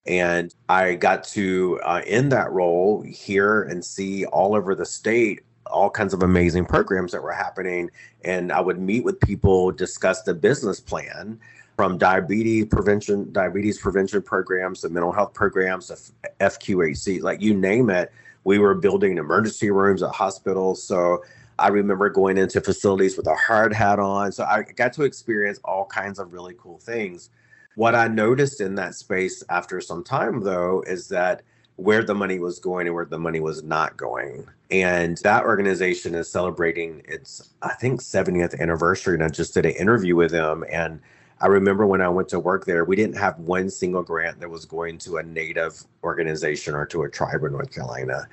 And 0.05 0.53
I 0.67 0.95
got 0.95 1.23
to, 1.25 1.79
uh, 1.83 2.01
in 2.05 2.29
that 2.29 2.51
role, 2.51 3.01
hear 3.03 3.63
and 3.63 3.83
see 3.83 4.25
all 4.25 4.55
over 4.55 4.75
the 4.75 4.85
state 4.85 5.43
all 5.73 5.89
kinds 5.89 6.13
of 6.13 6.23
amazing 6.23 6.65
programs 6.65 7.11
that 7.11 7.21
were 7.21 7.31
happening. 7.31 7.89
And 8.23 8.51
I 8.51 8.61
would 8.61 8.79
meet 8.79 9.03
with 9.03 9.19
people, 9.19 9.71
discuss 9.71 10.21
the 10.21 10.33
business 10.33 10.79
plan 10.79 11.39
from 11.75 11.97
diabetes 11.97 12.65
prevention, 12.65 13.31
diabetes 13.31 13.79
prevention 13.79 14.21
programs, 14.21 14.81
the 14.81 14.89
mental 14.89 15.11
health 15.11 15.33
programs, 15.33 15.87
the 15.87 16.29
FQHC, 16.39 17.21
like 17.21 17.41
you 17.41 17.55
name 17.55 17.89
it. 17.89 18.11
We 18.43 18.59
were 18.59 18.75
building 18.75 19.17
emergency 19.17 19.71
rooms 19.71 20.03
at 20.03 20.11
hospitals. 20.11 20.83
So 20.83 21.23
I 21.57 21.69
remember 21.69 22.09
going 22.09 22.37
into 22.37 22.61
facilities 22.61 23.17
with 23.17 23.27
a 23.27 23.35
hard 23.35 23.73
hat 23.73 23.99
on. 23.99 24.31
So 24.31 24.43
I 24.43 24.63
got 24.63 24.93
to 24.93 25.03
experience 25.03 25.59
all 25.63 25.85
kinds 25.85 26.19
of 26.19 26.33
really 26.33 26.55
cool 26.57 26.77
things. 26.77 27.29
What 27.75 27.95
I 27.95 28.07
noticed 28.07 28.61
in 28.61 28.75
that 28.75 28.95
space 28.95 29.43
after 29.49 29.81
some 29.81 30.03
time, 30.03 30.41
though, 30.41 30.83
is 30.85 31.07
that 31.09 31.41
where 31.75 32.03
the 32.03 32.13
money 32.13 32.39
was 32.39 32.59
going 32.59 32.87
and 32.87 32.95
where 32.95 33.05
the 33.05 33.17
money 33.17 33.39
was 33.39 33.63
not 33.63 33.97
going. 33.97 34.47
And 34.69 35.17
that 35.23 35.43
organization 35.43 36.13
is 36.13 36.29
celebrating 36.29 37.01
its, 37.07 37.49
I 37.61 37.73
think, 37.73 38.01
70th 38.01 38.59
anniversary. 38.59 39.15
And 39.15 39.23
I 39.23 39.29
just 39.29 39.53
did 39.55 39.65
an 39.65 39.73
interview 39.73 40.15
with 40.15 40.31
them. 40.31 40.63
And 40.71 40.99
I 41.41 41.47
remember 41.47 41.85
when 41.85 42.01
I 42.01 42.09
went 42.09 42.29
to 42.29 42.39
work 42.39 42.65
there, 42.65 42.85
we 42.85 42.95
didn't 42.95 43.17
have 43.17 43.39
one 43.39 43.69
single 43.69 44.03
grant 44.03 44.39
that 44.39 44.49
was 44.49 44.65
going 44.65 44.99
to 44.99 45.17
a 45.17 45.23
Native 45.23 45.83
organization 46.03 46.75
or 46.75 46.85
to 46.87 47.03
a 47.03 47.09
tribe 47.09 47.43
in 47.43 47.53
North 47.53 47.73
Carolina. 47.73 48.27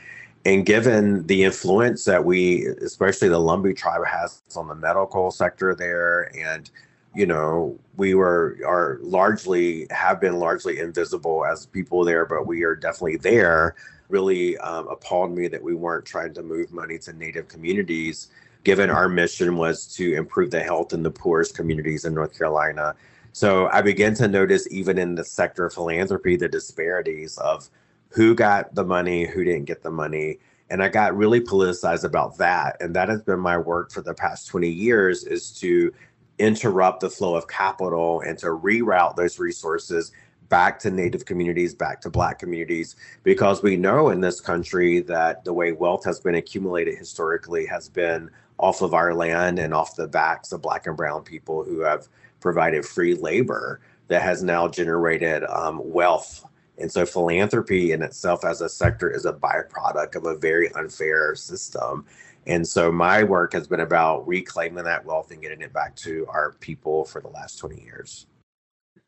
And 0.44 0.64
given 0.64 1.26
the 1.26 1.44
influence 1.44 2.04
that 2.04 2.24
we, 2.24 2.66
especially 2.66 3.28
the 3.28 3.40
Lumbee 3.40 3.76
tribe, 3.76 4.06
has 4.06 4.42
on 4.56 4.68
the 4.68 4.74
medical 4.74 5.30
sector 5.30 5.74
there, 5.74 6.34
and 6.36 6.70
you 7.14 7.26
know, 7.26 7.78
we 7.96 8.14
were 8.14 8.58
are 8.66 8.98
largely 9.02 9.86
have 9.90 10.20
been 10.20 10.38
largely 10.38 10.78
invisible 10.78 11.44
as 11.44 11.66
people 11.66 12.04
there, 12.04 12.24
but 12.24 12.46
we 12.46 12.62
are 12.62 12.76
definitely 12.76 13.16
there. 13.16 13.74
Really 14.08 14.58
um, 14.58 14.88
appalled 14.88 15.36
me 15.36 15.48
that 15.48 15.62
we 15.62 15.74
weren't 15.74 16.04
trying 16.04 16.34
to 16.34 16.42
move 16.42 16.72
money 16.72 16.98
to 16.98 17.12
Native 17.12 17.48
communities 17.48 18.28
given 18.64 18.90
our 18.90 19.08
mission 19.08 19.56
was 19.56 19.86
to 19.86 20.14
improve 20.14 20.50
the 20.50 20.62
health 20.62 20.92
in 20.92 21.02
the 21.02 21.10
poorest 21.10 21.54
communities 21.54 22.04
in 22.04 22.14
North 22.14 22.36
Carolina. 22.36 22.94
So 23.32 23.68
I 23.68 23.80
began 23.80 24.14
to 24.14 24.28
notice, 24.28 24.70
even 24.70 24.98
in 24.98 25.14
the 25.14 25.24
sector 25.24 25.66
of 25.66 25.72
philanthropy, 25.72 26.36
the 26.36 26.48
disparities 26.48 27.38
of 27.38 27.70
who 28.08 28.34
got 28.34 28.74
the 28.74 28.84
money, 28.84 29.24
who 29.24 29.44
didn't 29.44 29.66
get 29.66 29.82
the 29.82 29.90
money. 29.90 30.38
And 30.68 30.82
I 30.82 30.88
got 30.88 31.16
really 31.16 31.40
politicized 31.40 32.04
about 32.04 32.36
that. 32.38 32.76
And 32.80 32.94
that 32.94 33.08
has 33.08 33.22
been 33.22 33.40
my 33.40 33.56
work 33.56 33.92
for 33.92 34.02
the 34.02 34.14
past 34.14 34.48
20 34.48 34.68
years 34.68 35.24
is 35.24 35.50
to 35.60 35.92
interrupt 36.40 37.00
the 37.00 37.10
flow 37.10 37.34
of 37.34 37.46
capital 37.46 38.20
and 38.22 38.38
to 38.38 38.46
reroute 38.46 39.16
those 39.16 39.38
resources 39.38 40.12
back 40.48 40.80
to 40.80 40.90
Native 40.90 41.24
communities, 41.24 41.74
back 41.74 42.00
to 42.00 42.10
Black 42.10 42.38
communities, 42.38 42.96
because 43.22 43.62
we 43.62 43.76
know 43.76 44.08
in 44.08 44.20
this 44.20 44.40
country 44.40 45.00
that 45.00 45.44
the 45.44 45.52
way 45.52 45.72
wealth 45.72 46.04
has 46.04 46.18
been 46.18 46.34
accumulated 46.34 46.98
historically 46.98 47.64
has 47.66 47.88
been 47.88 48.30
off 48.58 48.82
of 48.82 48.92
our 48.92 49.14
land 49.14 49.58
and 49.58 49.72
off 49.72 49.96
the 49.96 50.08
backs 50.08 50.52
of 50.52 50.60
black 50.60 50.86
and 50.86 50.96
brown 50.96 51.22
people 51.22 51.64
who 51.64 51.80
have 51.80 52.08
provided 52.40 52.84
free 52.84 53.14
labor 53.14 53.80
that 54.08 54.22
has 54.22 54.42
now 54.42 54.68
generated 54.68 55.44
um, 55.44 55.80
wealth. 55.82 56.44
And 56.78 56.90
so 56.90 57.06
philanthropy 57.06 57.92
in 57.92 58.02
itself 58.02 58.44
as 58.44 58.60
a 58.60 58.68
sector 58.68 59.10
is 59.10 59.24
a 59.24 59.32
byproduct 59.32 60.16
of 60.16 60.24
a 60.26 60.36
very 60.36 60.72
unfair 60.74 61.34
system. 61.34 62.04
And 62.46 62.66
so 62.66 62.90
my 62.90 63.22
work 63.22 63.52
has 63.52 63.68
been 63.68 63.80
about 63.80 64.26
reclaiming 64.26 64.84
that 64.84 65.04
wealth 65.04 65.30
and 65.30 65.42
getting 65.42 65.60
it 65.60 65.72
back 65.72 65.94
to 65.96 66.26
our 66.28 66.52
people 66.60 67.04
for 67.04 67.20
the 67.20 67.28
last 67.28 67.56
20 67.56 67.82
years. 67.82 68.26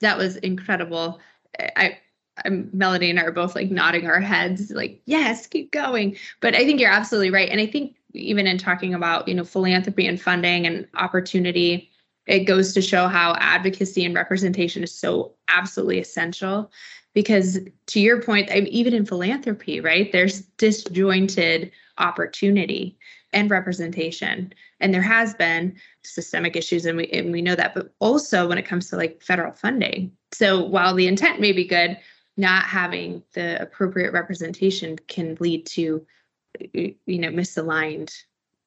That 0.01 0.19
was 0.19 0.37
incredible. 0.37 1.21
I 1.59 1.99
I'm, 2.45 2.71
Melody 2.73 3.11
and 3.11 3.21
I 3.21 3.25
are 3.25 3.33
both 3.33 3.55
like 3.55 3.71
nodding 3.71 4.07
our 4.07 4.21
heads, 4.21 4.71
like, 4.71 5.03
yes, 5.05 5.47
keep 5.47 5.71
going. 5.71 6.17
But 6.41 6.55
I 6.55 6.65
think 6.65 6.81
you're 6.81 6.91
absolutely 6.91 7.31
right. 7.31 7.51
And 7.51 7.61
I 7.61 7.67
think 7.67 7.95
even 8.15 8.47
in 8.47 8.59
talking 8.59 8.95
about 8.95 9.29
you 9.29 9.35
know 9.35 9.45
philanthropy 9.45 10.07
and 10.07 10.21
funding 10.21 10.67
and 10.67 10.87
opportunity 10.95 11.91
it 12.27 12.45
goes 12.45 12.73
to 12.73 12.81
show 12.81 13.09
how 13.09 13.35
advocacy 13.39 14.05
and 14.05 14.15
representation 14.15 14.83
is 14.83 14.95
so 14.95 15.35
absolutely 15.49 15.99
essential 15.99 16.71
because 17.15 17.59
to 17.87 18.01
your 18.01 18.23
point 18.23 18.51
even 18.51 18.95
in 18.95 19.07
philanthropy 19.07 19.81
right 19.81 20.13
there's 20.13 20.43
disjointed 20.59 21.71
opportunity 21.99 22.99
and 23.33 23.51
representation. 23.51 24.53
And 24.81 24.93
there 24.93 25.03
has 25.03 25.35
been 25.35 25.77
systemic 26.05 26.57
issues 26.57 26.85
and 26.85 26.97
we 26.97 27.07
and 27.09 27.33
we 27.33 27.43
know 27.43 27.55
that 27.55 27.75
but 27.75 27.93
also 27.99 28.49
when 28.49 28.59
it 28.59 28.67
comes 28.67 28.89
to 28.91 28.97
like 28.97 29.23
federal 29.23 29.53
funding. 29.53 30.13
So 30.33 30.63
while 30.63 30.95
the 30.95 31.07
intent 31.07 31.41
may 31.41 31.53
be 31.53 31.65
good 31.65 31.99
not 32.37 32.65
having 32.65 33.23
the 33.35 33.61
appropriate 33.61 34.13
representation 34.13 34.99
can 35.07 35.37
lead 35.39 35.67
to 35.67 36.05
you 36.73 36.97
know 37.07 37.29
misaligned 37.29 38.15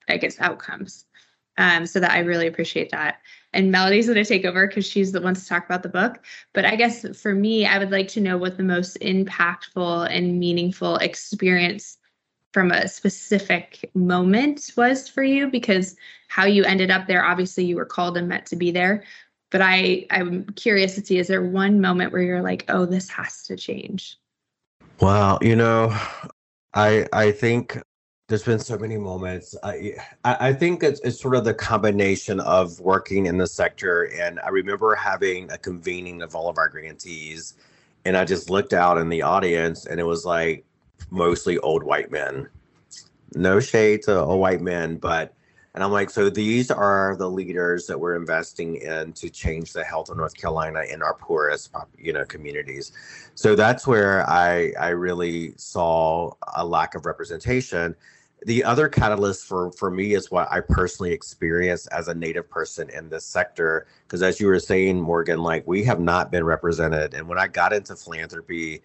i 0.10 0.18
guess 0.18 0.40
outcomes. 0.40 1.06
Um, 1.58 1.86
so 1.86 2.00
that 2.00 2.12
i 2.12 2.20
really 2.20 2.48
appreciate 2.48 2.92
that. 2.92 3.22
And 3.54 3.72
melody's 3.72 4.08
going 4.08 4.18
to 4.18 4.26
take 4.26 4.44
over 4.44 4.68
because 4.68 4.86
she's 4.86 5.14
the 5.14 5.22
one 5.22 5.36
to 5.36 5.46
talk 5.46 5.66
about 5.66 5.84
the 5.84 5.90
book. 5.90 6.24
But 6.54 6.66
i 6.66 6.76
guess 6.76 7.06
for 7.18 7.34
me 7.34 7.66
i 7.66 7.78
would 7.78 7.92
like 7.92 8.08
to 8.10 8.22
know 8.22 8.38
what 8.38 8.58
the 8.58 8.64
most 8.64 8.98
impactful 9.02 10.10
and 10.10 10.40
meaningful 10.40 10.98
experience 10.98 11.98
from 12.56 12.72
a 12.72 12.88
specific 12.88 13.92
moment 13.94 14.72
was 14.78 15.10
for 15.10 15.24
you 15.24 15.48
because 15.48 15.96
how 16.30 16.46
you 16.46 16.64
ended 16.64 16.90
up 16.90 17.06
there 17.06 17.26
obviously 17.26 17.66
you 17.66 17.76
were 17.76 17.86
called 17.86 18.18
and 18.18 18.30
meant 18.30 18.46
to 18.46 18.56
be 18.56 18.72
there 18.72 19.04
but 19.52 19.62
i 19.62 20.06
i'm 20.10 20.46
curious 20.56 20.96
to 20.96 21.06
see 21.06 21.18
is 21.18 21.28
there 21.28 21.44
one 21.44 21.82
moment 21.82 22.14
where 22.14 22.22
you're 22.22 22.42
like 22.42 22.64
oh 22.70 22.86
this 22.86 23.10
has 23.10 23.44
to 23.44 23.58
change 23.58 24.18
well 25.02 25.38
you 25.42 25.56
know 25.56 25.94
I 26.76 27.08
I 27.14 27.32
think 27.32 27.82
there's 28.28 28.44
been 28.44 28.60
so 28.60 28.78
many 28.78 28.98
moments. 28.98 29.56
I 29.64 29.94
I, 30.24 30.52
think 30.52 30.84
it's, 30.84 31.00
it's 31.02 31.22
sort 31.22 31.36
of 31.36 31.46
the 31.46 31.54
combination 31.54 32.40
of 32.42 32.80
working 32.80 33.28
in 33.28 33.38
the 33.38 33.48
sector, 33.48 34.12
and 34.20 34.40
I 34.40 34.50
remember 34.50 34.94
having 34.96 35.50
a 35.52 35.58
convening 35.58 36.22
of 36.22 36.36
all 36.36 36.50
of 36.50 36.58
our 36.58 36.68
grantees, 36.68 37.54
and 38.04 38.18
I 38.18 38.26
just 38.26 38.50
looked 38.50 38.74
out 38.74 38.98
in 38.98 39.10
the 39.10 39.22
audience, 39.22 39.86
and 39.86 40.00
it 40.00 40.04
was 40.04 40.26
like 40.26 40.66
mostly 41.10 41.58
old 41.60 41.84
white 41.84 42.12
men. 42.12 42.50
No 43.36 43.60
shade 43.60 44.04
to 44.04 44.20
old 44.20 44.40
white 44.40 44.62
men, 44.62 44.98
but 44.98 45.34
and 45.76 45.84
I'm 45.84 45.92
like, 45.92 46.10
so 46.10 46.30
these 46.30 46.72
are 46.72 47.18
the 47.18 47.30
leaders 47.30 47.86
that 47.88 48.00
we're 48.00 48.16
investing 48.16 48.78
in 48.78 49.12
to 49.12 49.30
change 49.30 49.74
the 49.74 49.84
health 49.84 50.10
of 50.10 50.16
North 50.16 50.34
Carolina 50.34 50.84
in 50.90 51.02
our 51.02 51.16
poorest, 51.16 51.70
you 51.98 52.14
know, 52.14 52.24
communities. 52.24 52.94
So 53.36 53.56
that's 53.56 53.86
where 53.86 54.28
I 54.30 54.72
I 54.80 54.90
really 54.90 55.54
saw 55.58 56.32
a 56.56 56.66
lack 56.66 56.96
of 56.96 57.06
representation. 57.06 57.94
The 58.46 58.64
other 58.64 58.88
catalyst 58.88 59.48
for 59.48 59.70
for 59.74 59.92
me 59.92 60.14
is 60.14 60.32
what 60.32 60.50
I 60.50 60.62
personally 60.62 61.12
experienced 61.12 61.90
as 61.92 62.08
a 62.08 62.16
Native 62.16 62.50
person 62.50 62.90
in 62.92 63.10
this 63.10 63.26
sector, 63.26 63.86
because 64.08 64.24
as 64.24 64.40
you 64.40 64.48
were 64.48 64.60
saying, 64.60 65.02
Morgan, 65.02 65.44
like 65.44 65.68
we 65.68 65.84
have 65.84 66.00
not 66.00 66.32
been 66.32 66.46
represented. 66.46 67.14
And 67.14 67.28
when 67.28 67.38
I 67.38 67.48
got 67.48 67.74
into 67.74 67.98
philanthropy, 67.98 68.82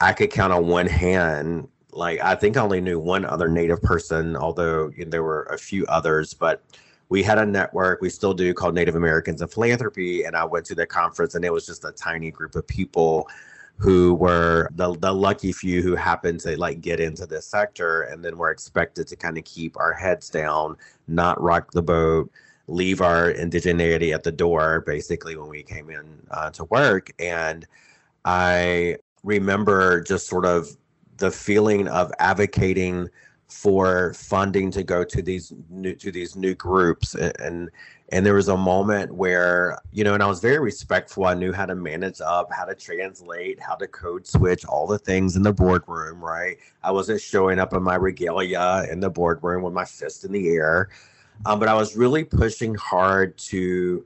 I 0.00 0.12
could 0.12 0.30
count 0.30 0.52
on 0.52 0.66
one 0.66 0.86
hand 0.86 1.68
like 1.94 2.20
I 2.22 2.34
think 2.34 2.56
I 2.56 2.60
only 2.60 2.80
knew 2.80 2.98
one 2.98 3.24
other 3.24 3.48
Native 3.48 3.82
person, 3.82 4.36
although 4.36 4.90
you 4.96 5.04
know, 5.04 5.10
there 5.10 5.22
were 5.22 5.44
a 5.44 5.58
few 5.58 5.86
others. 5.86 6.34
But 6.34 6.62
we 7.08 7.22
had 7.22 7.38
a 7.38 7.46
network, 7.46 8.00
we 8.00 8.10
still 8.10 8.34
do, 8.34 8.52
called 8.54 8.74
Native 8.74 8.96
Americans 8.96 9.42
in 9.42 9.48
Philanthropy, 9.48 10.24
and 10.24 10.36
I 10.36 10.44
went 10.44 10.66
to 10.66 10.74
the 10.74 10.86
conference, 10.86 11.34
and 11.34 11.44
it 11.44 11.52
was 11.52 11.66
just 11.66 11.84
a 11.84 11.92
tiny 11.92 12.30
group 12.30 12.54
of 12.56 12.66
people 12.66 13.28
who 13.76 14.14
were 14.14 14.68
the 14.74 14.94
the 14.98 15.12
lucky 15.12 15.52
few 15.52 15.82
who 15.82 15.94
happened 15.94 16.40
to 16.40 16.56
like 16.58 16.80
get 16.80 17.00
into 17.00 17.26
this 17.26 17.46
sector, 17.46 18.02
and 18.02 18.24
then 18.24 18.36
were 18.36 18.50
expected 18.50 19.06
to 19.08 19.16
kind 19.16 19.38
of 19.38 19.44
keep 19.44 19.76
our 19.76 19.92
heads 19.92 20.30
down, 20.30 20.76
not 21.08 21.40
rock 21.40 21.70
the 21.72 21.82
boat. 21.82 22.30
Leave 22.66 23.02
our 23.02 23.30
indigeneity 23.30 24.14
at 24.14 24.22
the 24.22 24.32
door, 24.32 24.80
basically, 24.86 25.36
when 25.36 25.50
we 25.50 25.62
came 25.62 25.90
in 25.90 26.26
uh, 26.30 26.50
to 26.50 26.64
work. 26.64 27.10
And 27.18 27.66
I 28.24 28.96
remember 29.24 30.02
just 30.02 30.28
sort 30.28 30.46
of 30.46 30.76
the 31.16 31.30
feeling 31.30 31.88
of 31.88 32.12
advocating 32.20 33.08
for 33.48 34.14
funding 34.14 34.70
to 34.70 34.82
go 34.82 35.04
to 35.04 35.22
these 35.22 35.52
new 35.68 35.94
to 35.94 36.12
these 36.12 36.36
new 36.36 36.54
groups. 36.54 37.14
And 37.14 37.70
and 38.10 38.24
there 38.24 38.34
was 38.34 38.48
a 38.48 38.56
moment 38.56 39.14
where 39.14 39.78
you 39.92 40.04
know 40.04 40.14
and 40.14 40.22
i 40.22 40.26
was 40.26 40.40
very 40.40 40.58
respectful. 40.58 41.24
I 41.24 41.34
knew 41.34 41.52
how 41.52 41.66
to 41.66 41.74
manage 41.74 42.20
up 42.20 42.52
how 42.52 42.64
to 42.64 42.74
translate 42.74 43.60
how 43.60 43.74
to 43.76 43.86
code 43.86 44.26
switch 44.26 44.64
all 44.66 44.86
the 44.86 44.98
things 44.98 45.36
in 45.36 45.42
the 45.42 45.52
boardroom 45.52 46.22
right? 46.22 46.56
I 46.82 46.90
wasn't 46.90 47.20
showing 47.20 47.58
up 47.58 47.72
in 47.72 47.82
my 47.82 47.96
regalia 47.96 48.86
in 48.90 49.00
the 49.00 49.10
boardroom 49.10 49.62
with 49.62 49.72
my 49.72 49.84
fist 49.84 50.24
in 50.24 50.32
the 50.32 50.48
air. 50.50 50.90
Um, 51.46 51.58
but 51.58 51.68
i 51.68 51.74
was 51.74 51.96
really 51.96 52.24
pushing 52.24 52.74
hard 52.74 53.36
to 53.38 54.04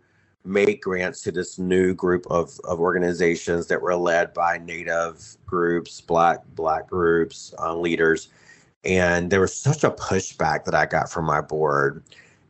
make 0.48 0.82
grants 0.82 1.22
to 1.22 1.30
this 1.30 1.58
new 1.58 1.94
group 1.94 2.26
of, 2.30 2.58
of 2.64 2.80
organizations 2.80 3.66
that 3.66 3.80
were 3.80 3.94
led 3.94 4.32
by 4.32 4.58
native 4.58 5.36
groups 5.46 6.00
black 6.00 6.42
black 6.54 6.88
groups 6.88 7.54
uh, 7.58 7.76
leaders. 7.76 8.28
And 8.84 9.30
there 9.30 9.40
was 9.40 9.54
such 9.54 9.84
a 9.84 9.90
pushback 9.90 10.64
that 10.64 10.74
i 10.74 10.86
got 10.86 11.10
from 11.10 11.26
my 11.26 11.40
board. 11.40 12.02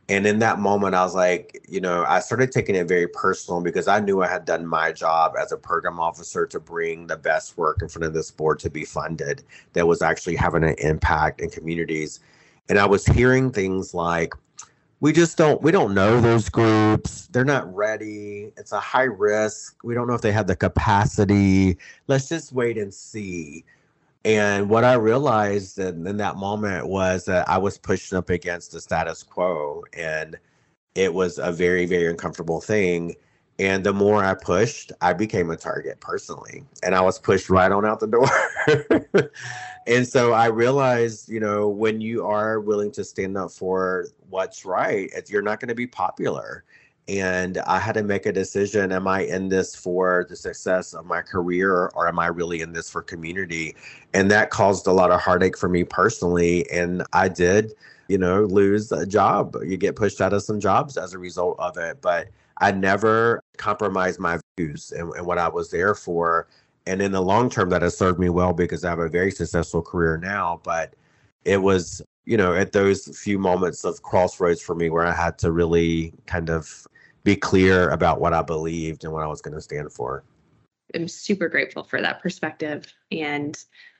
And 0.07 0.25
in 0.25 0.39
that 0.39 0.59
moment 0.59 0.95
i 0.95 1.03
was 1.03 1.13
like 1.13 1.63
you 1.67 1.81
know 1.81 2.05
i 2.07 2.19
started 2.19 2.51
taking 2.51 2.75
it 2.75 2.87
very 2.87 3.07
personal 3.07 3.61
because 3.61 3.87
i 3.87 3.99
knew 3.99 4.23
i 4.23 4.27
had 4.27 4.45
done 4.45 4.65
my 4.65 4.91
job 4.91 5.33
as 5.39 5.51
a 5.51 5.57
program 5.57 5.99
officer 5.99 6.47
to 6.47 6.59
bring 6.59 7.05
the 7.05 7.17
best 7.17 7.57
work 7.57 7.81
in 7.81 7.89
front 7.89 8.05
of 8.05 8.13
this 8.13 8.31
board 8.31 8.57
to 8.59 8.69
be 8.71 8.85
funded 8.85 9.43
that 9.73 9.85
was 9.85 10.01
actually 10.01 10.35
having 10.35 10.63
an 10.63 10.75
impact 10.79 11.41
in 11.41 11.49
communities. 11.49 12.21
And 12.69 12.79
i 12.79 12.85
was 12.85 13.05
hearing 13.05 13.51
things 13.51 13.93
like 13.93 14.33
we 15.01 15.13
just 15.13 15.37
don't 15.37 15.61
we 15.61 15.71
don't 15.71 15.93
know 15.93 16.19
those 16.19 16.49
groups. 16.49 17.27
They're 17.27 17.45
not 17.45 17.73
ready. 17.73 18.51
It's 18.57 18.71
a 18.71 18.79
high 18.79 19.03
risk. 19.03 19.77
We 19.83 19.93
don't 19.93 20.07
know 20.07 20.13
if 20.13 20.21
they 20.21 20.31
have 20.31 20.47
the 20.47 20.55
capacity. 20.55 21.77
Let's 22.07 22.27
just 22.27 22.51
wait 22.51 22.77
and 22.77 22.93
see. 22.93 23.63
And 24.25 24.69
what 24.69 24.83
i 24.83 24.93
realized 24.95 25.79
in, 25.79 26.05
in 26.05 26.17
that 26.17 26.35
moment 26.35 26.87
was 26.87 27.23
that 27.25 27.47
i 27.47 27.57
was 27.57 27.77
pushing 27.77 28.17
up 28.17 28.29
against 28.29 28.73
the 28.73 28.81
status 28.81 29.23
quo 29.23 29.83
and 29.93 30.37
it 30.95 31.13
was 31.13 31.37
a 31.37 31.53
very 31.53 31.85
very 31.85 32.07
uncomfortable 32.07 32.59
thing 32.59 33.15
and 33.59 33.83
the 33.83 33.91
more 33.93 34.23
I 34.23 34.33
pushed, 34.35 34.93
I 35.01 35.11
became 35.11 35.51
a 35.51 35.57
target 35.57 35.99
personally. 35.99 36.63
And 36.81 36.95
I 36.95 37.01
was 37.01 37.19
pushed 37.19 37.49
right 37.49 37.71
on 37.71 37.85
out 37.85 37.99
the 37.99 38.07
door. 38.07 39.31
and 39.87 40.07
so 40.07 40.31
I 40.31 40.45
realized, 40.47 41.27
you 41.27 41.41
know, 41.41 41.67
when 41.67 41.99
you 41.99 42.25
are 42.25 42.61
willing 42.61 42.91
to 42.93 43.03
stand 43.03 43.37
up 43.37 43.51
for 43.51 44.07
what's 44.29 44.63
right, 44.63 45.11
you're 45.27 45.41
not 45.41 45.59
going 45.59 45.67
to 45.67 45.75
be 45.75 45.87
popular. 45.87 46.63
and 47.09 47.57
I 47.59 47.79
had 47.79 47.93
to 47.95 48.03
make 48.03 48.27
a 48.27 48.31
decision. 48.31 48.91
Am 48.91 49.07
I 49.07 49.21
in 49.23 49.49
this 49.49 49.75
for 49.75 50.25
the 50.29 50.35
success 50.35 50.93
of 50.93 51.05
my 51.05 51.21
career 51.21 51.87
or 51.95 52.07
am 52.07 52.19
I 52.19 52.27
really 52.27 52.61
in 52.61 52.71
this 52.71 52.89
for 52.89 53.01
community? 53.01 53.75
And 54.13 54.29
that 54.31 54.51
caused 54.51 54.85
a 54.87 54.91
lot 54.93 55.09
of 55.11 55.19
heartache 55.19 55.57
for 55.57 55.67
me 55.67 55.83
personally. 55.83 56.69
And 56.71 57.03
I 57.11 57.27
did, 57.27 57.73
you 58.07 58.19
know, 58.19 58.43
lose 58.43 58.91
a 58.91 59.05
job. 59.07 59.57
You 59.65 59.75
get 59.75 59.95
pushed 59.95 60.21
out 60.21 60.33
of 60.33 60.43
some 60.43 60.59
jobs 60.59 60.97
as 60.97 61.13
a 61.13 61.17
result 61.17 61.57
of 61.59 61.77
it. 61.77 61.99
But 61.99 62.29
I 62.59 62.71
never 62.71 63.41
compromised 63.57 64.19
my 64.19 64.39
views 64.57 64.91
and, 64.91 65.13
and 65.13 65.25
what 65.25 65.37
I 65.37 65.47
was 65.47 65.71
there 65.71 65.95
for. 65.95 66.47
And 66.85 67.01
in 67.01 67.11
the 67.11 67.21
long 67.21 67.49
term, 67.49 67.69
that 67.69 67.81
has 67.81 67.97
served 67.97 68.19
me 68.19 68.29
well 68.29 68.53
because 68.53 68.83
I 68.83 68.89
have 68.89 68.99
a 68.99 69.09
very 69.09 69.31
successful 69.31 69.81
career 69.81 70.17
now. 70.17 70.59
But 70.63 70.95
it 71.45 71.57
was 71.57 72.01
you 72.29 72.37
know, 72.37 72.53
at 72.53 72.73
those 72.73 73.07
few 73.17 73.39
moments 73.39 73.83
of 73.83 74.03
crossroads 74.03 74.61
for 74.61 74.75
me 74.75 74.91
where 74.91 75.03
I 75.03 75.13
had 75.13 75.39
to 75.39 75.51
really 75.51 76.13
kind 76.27 76.51
of 76.51 76.85
be 77.23 77.35
clear 77.35 77.89
about 77.89 78.21
what 78.21 78.35
I 78.35 78.43
believed 78.43 79.03
and 79.03 79.11
what 79.11 79.23
I 79.23 79.27
was 79.27 79.41
going 79.41 79.55
to 79.55 79.61
stand 79.61 79.91
for. 79.91 80.23
I'm 80.93 81.07
super 81.07 81.49
grateful 81.49 81.83
for 81.83 81.99
that 82.01 82.21
perspective 82.21 82.93
and 83.11 83.57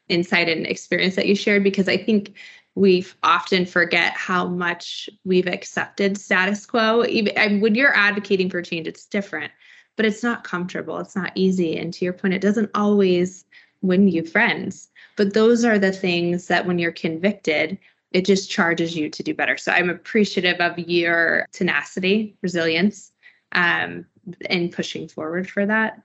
insight 0.10 0.50
and 0.50 0.66
experience 0.68 1.16
that 1.16 1.28
you 1.28 1.36
shared 1.36 1.64
because 1.64 1.88
I 1.88 1.98
think 1.98 2.34
we 2.76 3.06
often 3.24 3.66
forget 3.66 4.14
how 4.14 4.48
much 4.48 5.10
we've 5.26 5.48
accepted 5.48 6.18
status 6.18 6.66
quo. 6.66 7.06
Even 7.06 7.62
when 7.62 7.76
you're 7.76 7.96
advocating 7.96 8.50
for 8.50 8.62
change, 8.62 8.88
it's 8.88 9.06
different, 9.06 9.52
but 9.96 10.06
it's 10.06 10.24
not 10.24 10.44
comfortable. 10.44 10.98
It's 11.00 11.16
not 11.16 11.32
easy. 11.36 11.78
And 11.78 11.94
to 11.94 12.06
your 12.06 12.14
point, 12.14 12.34
it 12.34 12.42
doesn't 12.42 12.72
always 12.76 13.46
win 13.82 14.08
you 14.08 14.26
friends. 14.26 14.90
But 15.16 15.34
those 15.34 15.66
are 15.66 15.80
the 15.80 15.92
things 15.92 16.48
that 16.48 16.66
when 16.66 16.80
you're 16.80 16.92
convicted, 16.92 17.78
it 18.12 18.26
just 18.26 18.50
charges 18.50 18.96
you 18.96 19.10
to 19.10 19.24
do 19.24 19.34
better. 19.34 19.58
So 19.58 19.72
I'm 19.72 19.90
appreciative 19.90 20.60
of 20.60 20.80
your 20.80 21.46
tenacity, 21.52 22.36
resilience, 22.42 23.12
um, 23.52 24.06
and 24.50 24.72
pushing 24.72 25.08
forward 25.08 25.50
for 25.50 25.66
that. 25.66 26.02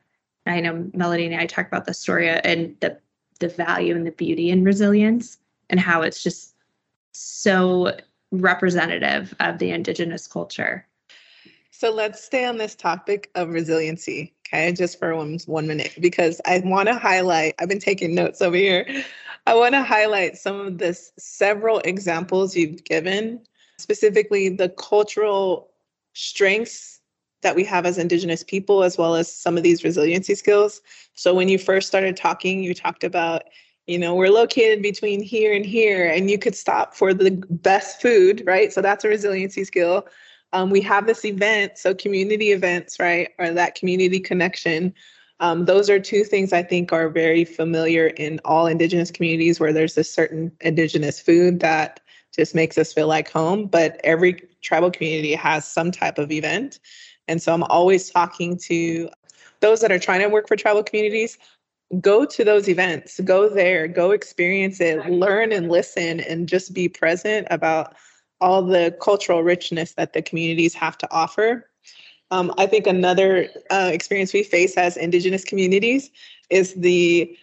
I 0.47 0.61
know 0.61 0.91
Melody 0.93 1.27
and 1.27 1.35
I 1.35 1.47
talk 1.47 1.67
about 1.67 1.87
the 1.87 1.95
story 1.95 2.29
and 2.29 2.77
the 2.81 2.99
the 3.49 3.55
value 3.55 3.95
and 3.95 4.07
the 4.07 4.13
beauty 4.13 4.51
in 4.51 4.65
resilience 4.65 5.39
and 5.69 5.79
how 5.79 6.03
it's 6.03 6.23
just 6.23 6.55
so 7.13 7.95
representative 8.33 9.35
of 9.41 9.59
the 9.59 9.71
indigenous 9.71 10.27
culture. 10.27 10.87
So 11.71 11.91
let's 11.91 12.25
stay 12.25 12.47
on 12.47 12.57
this 12.57 12.75
topic 12.75 13.31
of 13.35 13.51
resiliency, 13.51 14.33
okay, 14.47 14.73
just 14.73 14.99
for 14.99 15.15
one, 15.15 15.39
one 15.47 15.67
minute, 15.67 15.95
because 16.01 16.41
I 16.47 16.63
want 16.65 16.89
to 16.89 16.95
highlight, 16.95 17.55
I've 17.59 17.69
been 17.69 17.81
taking 17.81 18.15
notes 18.15 18.41
over 18.41 18.57
here. 18.57 18.87
I 19.47 19.55
want 19.55 19.75
to 19.75 19.83
highlight 19.83 20.39
some 20.39 20.61
of 20.61 20.79
the 20.79 20.99
several 21.19 21.81
examples 21.81 22.57
you've 22.57 22.85
given, 22.85 23.41
specifically 23.79 24.49
the 24.49 24.71
cultural 24.71 25.69
strengths 26.15 27.01
that 27.45 27.55
we 27.55 27.65
have 27.65 27.87
as 27.87 27.97
Indigenous 27.97 28.43
people, 28.43 28.83
as 28.83 28.99
well 28.99 29.15
as 29.15 29.33
some 29.33 29.57
of 29.57 29.63
these 29.63 29.85
resiliency 29.85 30.35
skills. 30.35 30.81
So, 31.15 31.33
when 31.33 31.49
you 31.49 31.59
first 31.59 31.87
started 31.87 32.17
talking, 32.17 32.65
you 32.65 32.75
talked 32.75 33.05
about, 33.05 33.45
you 33.87 33.99
know, 33.99 34.15
we're 34.17 34.31
located 34.31 34.83
between 34.83 35.23
here 35.23 35.55
and 35.55 35.65
here, 35.65 36.09
and 36.09 36.29
you 36.29 36.39
could 36.39 36.57
stop 36.57 36.95
for 36.95 37.15
the 37.15 37.31
best 37.49 38.03
food, 38.03 38.43
right? 38.45 38.73
So, 38.73 38.83
that's 38.83 39.05
a 39.05 39.09
resiliency 39.09 39.65
skill. 39.65 40.09
Um, 40.53 40.71
we 40.71 40.81
have 40.83 41.07
this 41.07 41.25
event, 41.25 41.79
so 41.79 41.95
community 41.95 42.53
events, 42.53 42.99
right, 43.01 43.31
or 43.39 43.51
that 43.51 43.75
community 43.75 44.21
connection. 44.21 44.95
Um, 45.41 45.65
those 45.65 45.91
are 45.91 45.99
two 45.99 46.23
things 46.23 46.53
I 46.53 46.63
think 46.63 46.93
are 46.93 47.09
very 47.09 47.45
familiar 47.45 48.07
in 48.07 48.41
all 48.45 48.67
Indigenous 48.67 49.11
communities 49.11 49.59
where 49.59 49.73
there's 49.73 49.99
a 49.99 50.05
certain 50.05 50.53
Indigenous 50.61 51.21
food 51.21 51.59
that 51.61 52.01
just 52.35 52.55
makes 52.55 52.79
us 52.79 52.93
feel 52.93 53.09
like 53.09 53.31
home. 53.31 53.67
But 53.67 54.01
every 54.05 54.43
tribal 54.63 54.91
community 54.91 55.35
has 55.35 55.67
some 55.67 55.91
type 55.91 56.19
of 56.19 56.31
event. 56.31 56.79
And 57.28 57.40
so 57.43 57.52
I'm 57.52 57.62
always 57.64 58.11
talking 58.11 58.57
to 58.64 59.09
those 59.61 59.81
that 59.81 59.93
are 59.93 59.99
trying 59.99 60.21
to 60.21 60.28
work 60.28 60.49
for 60.49 60.57
tribal 60.57 60.83
communities. 60.83 61.38
Go 62.00 62.25
to 62.25 62.45
those 62.45 62.69
events, 62.69 63.21
go 63.21 63.49
there, 63.49 63.87
go 63.87 64.11
experience 64.11 64.81
it, 64.81 65.07
learn 65.07 65.52
and 65.52 65.71
listen, 65.71 66.21
and 66.21 66.49
just 66.49 66.72
be 66.72 66.88
present 66.88 67.46
about 67.51 67.94
all 68.40 68.62
the 68.62 68.96
cultural 69.01 69.42
richness 69.42 69.92
that 69.92 70.12
the 70.12 70.22
communities 70.22 70.75
have 70.75 70.99
to 70.99 71.12
offer 71.12 71.68
um, 72.31 72.53
I 72.59 72.66
think 72.66 72.87
another 72.87 73.49
uh, 73.70 73.90
experience 73.92 74.33
we 74.33 74.42
face 74.42 74.77
as 74.77 74.96
Indigenous 74.96 75.44
communities 75.44 76.11
is 76.51 76.75
the 76.75 77.37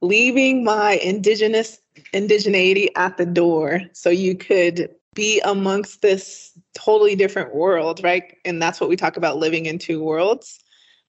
leaving 0.00 0.64
my 0.64 0.92
Indigenous 1.02 1.80
indigeneity 2.14 2.88
at 2.96 3.16
the 3.16 3.26
door 3.26 3.82
so 3.92 4.08
you 4.08 4.36
could 4.36 4.88
be 5.18 5.40
amongst 5.40 6.00
this 6.00 6.52
totally 6.74 7.16
different 7.16 7.52
world, 7.52 8.00
right? 8.04 8.36
And 8.44 8.62
that's 8.62 8.80
what 8.80 8.88
we 8.88 8.94
talk 8.94 9.16
about 9.16 9.36
living 9.36 9.66
in 9.66 9.76
two 9.76 10.00
worlds. 10.00 10.60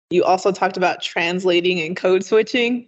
You 0.10 0.24
also 0.24 0.52
talked 0.52 0.78
about 0.78 1.04
translating 1.04 1.80
and 1.80 1.96
code 1.96 2.26
switching. 2.26 2.88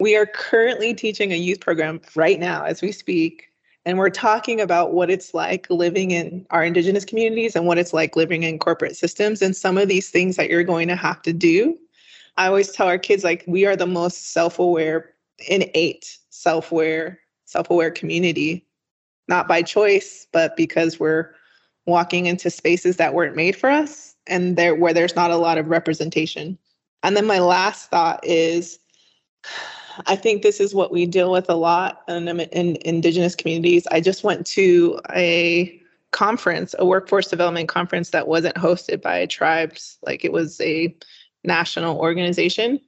We 0.00 0.16
are 0.16 0.26
currently 0.26 0.94
teaching 0.94 1.32
a 1.32 1.36
youth 1.36 1.60
program 1.60 2.00
right 2.16 2.40
now 2.40 2.64
as 2.64 2.82
we 2.82 2.90
speak 2.90 3.52
and 3.84 3.98
we're 3.98 4.10
talking 4.10 4.60
about 4.60 4.92
what 4.94 5.10
it's 5.10 5.32
like 5.32 5.68
living 5.70 6.10
in 6.10 6.44
our 6.50 6.64
indigenous 6.64 7.04
communities 7.04 7.54
and 7.54 7.66
what 7.66 7.78
it's 7.78 7.92
like 7.92 8.16
living 8.16 8.42
in 8.42 8.58
corporate 8.58 8.96
systems 8.96 9.42
and 9.42 9.56
some 9.56 9.78
of 9.78 9.88
these 9.88 10.10
things 10.10 10.36
that 10.36 10.50
you're 10.50 10.64
going 10.64 10.88
to 10.88 10.96
have 10.96 11.22
to 11.22 11.32
do 11.32 11.76
i 12.36 12.46
always 12.46 12.70
tell 12.70 12.86
our 12.86 12.98
kids 12.98 13.24
like 13.24 13.44
we 13.46 13.66
are 13.66 13.76
the 13.76 13.86
most 13.86 14.32
self-aware 14.32 15.14
innate 15.48 16.18
self-aware 16.30 17.18
self-aware 17.44 17.90
community 17.90 18.64
not 19.28 19.48
by 19.48 19.62
choice 19.62 20.26
but 20.32 20.56
because 20.56 20.98
we're 21.00 21.34
walking 21.86 22.26
into 22.26 22.50
spaces 22.50 22.96
that 22.96 23.14
weren't 23.14 23.36
made 23.36 23.56
for 23.56 23.70
us 23.70 24.14
and 24.26 24.56
there 24.56 24.74
where 24.74 24.94
there's 24.94 25.16
not 25.16 25.30
a 25.30 25.36
lot 25.36 25.58
of 25.58 25.68
representation 25.68 26.58
and 27.02 27.16
then 27.16 27.26
my 27.26 27.38
last 27.38 27.90
thought 27.90 28.20
is 28.24 28.78
I 30.06 30.16
think 30.16 30.42
this 30.42 30.60
is 30.60 30.74
what 30.74 30.92
we 30.92 31.06
deal 31.06 31.30
with 31.30 31.50
a 31.50 31.54
lot 31.54 32.02
in, 32.08 32.28
in 32.28 32.78
Indigenous 32.84 33.34
communities. 33.34 33.86
I 33.90 34.00
just 34.00 34.24
went 34.24 34.46
to 34.48 34.98
a 35.14 35.80
conference, 36.12 36.74
a 36.78 36.86
workforce 36.86 37.28
development 37.28 37.68
conference 37.68 38.10
that 38.10 38.28
wasn't 38.28 38.54
hosted 38.56 39.02
by 39.02 39.26
tribes, 39.26 39.98
like 40.02 40.24
it 40.24 40.32
was 40.32 40.60
a 40.60 40.94
national 41.44 41.98
organization. 41.98 42.80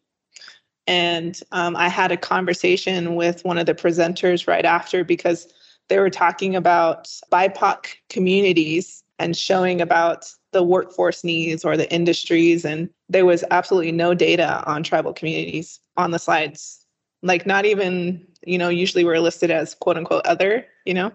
And 0.87 1.41
um, 1.53 1.77
I 1.77 1.89
had 1.89 2.13
a 2.13 2.17
conversation 2.17 3.15
with 3.15 3.45
one 3.45 3.59
of 3.59 3.67
the 3.67 3.75
presenters 3.75 4.47
right 4.47 4.65
after 4.65 5.03
because 5.03 5.53
they 5.89 5.99
were 5.99 6.11
talking 6.11 6.57
about 6.57 7.09
BIPOC 7.33 7.87
communities 8.09 9.03
and 9.19 9.37
showing 9.37 9.81
about 9.81 10.27
the 10.53 10.63
workforce 10.63 11.25
needs 11.25 11.65
or 11.65 11.77
the 11.77 11.93
industries. 11.93 12.65
And 12.65 12.89
there 13.09 13.27
was 13.27 13.45
absolutely 13.51 13.93
no 13.93 14.15
data 14.15 14.65
on 14.67 14.83
tribal 14.83 15.13
communities 15.13 15.81
on 15.97 16.11
the 16.11 16.19
slides. 16.19 16.85
Like 17.23 17.47
not 17.47 17.65
even 17.65 18.27
you 18.47 18.59
know 18.59 18.69
usually 18.69 19.05
we're 19.05 19.21
listed 19.21 19.51
as 19.51 19.75
quote 19.75 19.97
unquote 19.97 20.27
other 20.27 20.67
you 20.85 20.95
know? 20.95 21.13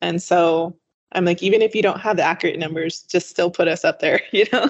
And 0.00 0.22
so 0.22 0.76
i'm 1.12 1.24
like 1.24 1.42
even 1.42 1.62
if 1.62 1.74
you 1.74 1.82
don't 1.82 2.00
have 2.00 2.16
the 2.16 2.22
accurate 2.22 2.58
numbers 2.58 3.02
just 3.02 3.28
still 3.28 3.50
put 3.50 3.68
us 3.68 3.84
up 3.84 4.00
there 4.00 4.20
you 4.32 4.46
know? 4.52 4.68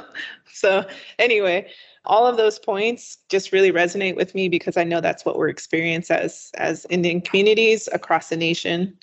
So 0.52 0.86
anyway 1.18 1.70
all 2.04 2.26
of 2.26 2.36
those 2.36 2.58
points 2.58 3.18
just 3.28 3.50
really 3.50 3.72
resonate 3.72 4.14
with 4.16 4.34
me 4.34 4.48
because 4.48 4.76
i 4.76 4.84
know 4.84 5.00
that's 5.00 5.24
what 5.24 5.36
we're 5.36 5.48
experiencing 5.48 6.16
as 6.16 6.50
as 6.54 6.86
indian 6.90 7.20
communities 7.20 7.88
across 7.92 8.28
the 8.28 8.36
nation 8.36 8.96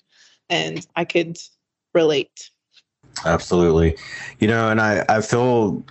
and 0.50 0.86
i 0.96 1.04
could 1.04 1.36
relate. 1.94 2.50
Absolutely. 3.24 3.96
You 4.40 4.48
know 4.48 4.70
and 4.70 4.80
i 4.80 5.04
i 5.08 5.20
feel 5.20 5.82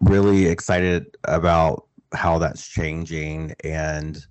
really 0.00 0.46
excited 0.46 1.16
about 1.24 1.86
how 2.12 2.38
that's 2.38 2.68
changing. 2.68 3.54
And 3.64 4.24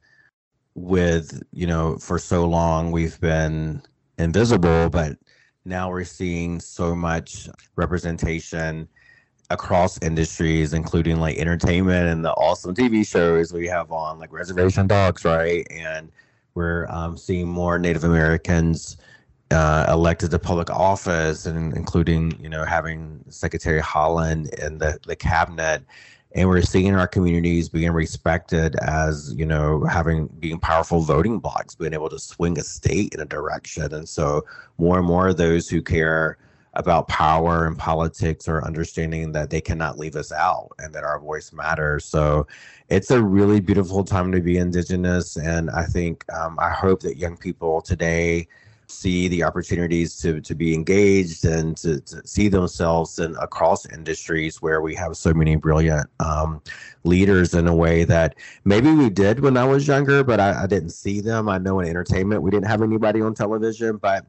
with 0.76 1.42
you 1.54 1.66
know 1.66 1.98
for 1.98 2.20
so 2.20 2.46
long 2.46 2.92
we've 2.92 3.20
been 3.22 3.82
invisible 4.18 4.90
but 4.90 5.18
now 5.64 5.90
we're 5.90 6.04
seeing 6.04 6.60
so 6.60 6.94
much 6.94 7.48
representation 7.78 8.86
across 9.50 10.02
industries 10.02 10.74
including 10.74 11.18
like 11.18 11.38
entertainment 11.38 12.10
and 12.10 12.26
the 12.26 12.32
awesome 12.34 12.76
tv 12.76 13.08
shows 13.08 13.54
we 13.54 13.66
have 13.68 13.92
on 13.94 14.20
like 14.20 14.34
reservation 14.34 14.86
dogs 14.86 15.24
right? 15.24 15.66
And 15.72 16.12
we're 16.56 16.88
um, 16.90 17.16
seeing 17.16 17.48
more 17.48 17.80
native 17.80 18.04
americans 18.04 18.98
uh, 19.52 19.86
elected 19.90 20.32
to 20.32 20.40
public 20.40 20.70
office 20.70 21.46
and 21.46 21.76
including 21.76 22.38
you 22.42 22.50
know 22.50 22.66
having 22.66 23.24
secretary 23.30 23.82
Haaland 23.82 24.54
in 24.66 24.78
the, 24.80 25.00
the 25.06 25.16
cabinet. 25.16 25.84
And 26.34 26.50
we're 26.50 26.64
seeing 26.64 26.94
our 26.96 27.08
communities 27.08 27.70
being 27.70 27.92
respected 27.92 28.76
as 28.82 29.34
you 29.38 29.46
know 29.46 29.86
having 29.86 30.28
being 30.40 30.60
powerful 30.60 31.02
voting 31.02 31.40
blocks 31.40 31.76
being 31.76 31.94
able 31.94 32.10
to 32.10 32.20
swing 32.20 32.58
a 32.58 32.64
state 32.64 33.14
in 33.14 33.22
a 33.22 33.26
direction. 33.26 33.94
And 33.94 34.10
so 34.10 34.44
more 34.78 34.98
and 34.98 35.08
more 35.08 35.30
of 35.30 35.38
those 35.38 35.70
who 35.70 35.82
care 35.82 36.38
about 36.74 37.08
power 37.08 37.66
and 37.68 37.78
politics 37.78 38.50
are 38.50 38.66
understanding 38.66 39.32
that 39.32 39.50
they 39.50 39.62
cannot 39.62 39.98
leave 39.98 40.18
us 40.18 40.34
out 40.34 40.72
and 40.80 40.94
that 40.94 41.06
our 41.06 41.20
voice 41.20 41.54
matters. 41.54 42.04
So 42.04 42.48
it's 42.90 43.12
a 43.12 43.24
really 43.24 43.62
beautiful 43.62 44.04
time 44.04 44.34
to 44.34 44.42
be 44.42 44.58
indigenous. 44.58 45.38
And 45.38 45.70
i 45.70 45.86
think 45.86 46.26
um, 46.34 46.58
i 46.60 46.72
hope 46.72 47.00
that 47.02 47.18
young 47.18 47.38
people 47.38 47.82
today 47.82 48.48
see 48.88 49.28
the 49.28 49.44
opportunities 49.44 50.18
to 50.18 50.42
to 50.42 50.56
be 50.56 50.74
engaged 50.74 51.46
and 51.46 51.76
to, 51.78 52.00
to 52.02 52.26
see 52.28 52.48
themselves 52.48 53.20
in 53.20 53.36
across 53.38 53.86
industries 53.88 54.62
where 54.62 54.82
we 54.82 54.96
have 54.96 55.16
so 55.18 55.34
many 55.34 55.56
brilliant 55.56 56.10
um, 56.20 56.62
leaders 57.04 57.54
in 57.54 57.68
a 57.68 57.76
way 57.76 58.04
that 58.04 58.36
maybe 58.64 58.92
we 58.92 59.10
did 59.10 59.40
when 59.40 59.58
I 59.58 59.66
was 59.66 59.88
younger, 59.88 60.24
but 60.24 60.40
I, 60.40 60.64
I 60.64 60.68
didn't 60.68 60.90
see 60.90 61.22
them. 61.22 61.50
I 61.50 61.58
know 61.58 61.80
in 61.80 61.88
entertainment 61.88 62.42
we 62.42 62.52
didn't 62.52 62.68
have 62.68 62.82
anybody 62.82 63.22
on 63.22 63.34
television, 63.34 63.98
but 63.98 64.26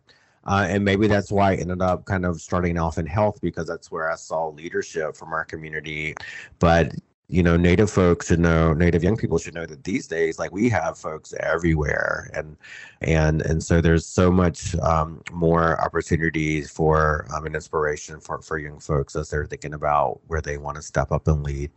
uh, 0.47 0.67
and 0.69 0.85
maybe 0.85 1.09
that's 1.09 1.33
why 1.33 1.53
I 1.53 1.55
ended 1.57 1.83
up 1.83 2.05
kind 2.05 2.25
of 2.25 2.41
starting 2.41 2.79
off 2.79 2.99
in 2.99 3.07
health 3.07 3.41
because 3.41 3.67
that's 3.67 3.91
where 3.91 4.11
I 4.11 4.15
saw 4.15 4.49
leadership 4.49 5.17
from 5.17 5.33
our 5.33 5.45
community. 5.45 6.15
But 6.61 6.95
you 7.29 7.43
know 7.43 7.57
native 7.57 7.91
folks 7.91 8.29
should 8.29 8.39
know 8.39 8.73
native 8.73 9.03
young 9.03 9.17
people 9.17 9.39
should 9.39 9.55
know 9.55 9.67
that 9.67 9.83
these 9.83 10.07
days 10.07 10.39
like 10.39 10.53
we 10.53 10.69
have 10.69 10.97
folks 10.97 11.35
everywhere. 11.41 12.31
And 12.35 12.57
and 13.01 13.43
and 13.43 13.63
so 13.63 13.81
there's 13.81 14.07
so 14.07 14.31
much 14.31 14.77
um, 14.77 15.23
more 15.33 15.81
opportunities 15.81 16.71
for 16.71 17.27
um, 17.35 17.47
an 17.47 17.55
inspiration 17.55 18.21
for 18.21 18.41
for 18.43 18.59
young 18.59 18.79
folks 18.79 19.17
as 19.17 19.31
they're 19.31 19.47
thinking 19.47 19.75
about 19.75 20.21
where 20.29 20.41
they 20.41 20.57
want 20.57 20.77
to 20.77 20.83
step 20.83 21.11
up 21.11 21.27
and 21.27 21.43
lead. 21.43 21.71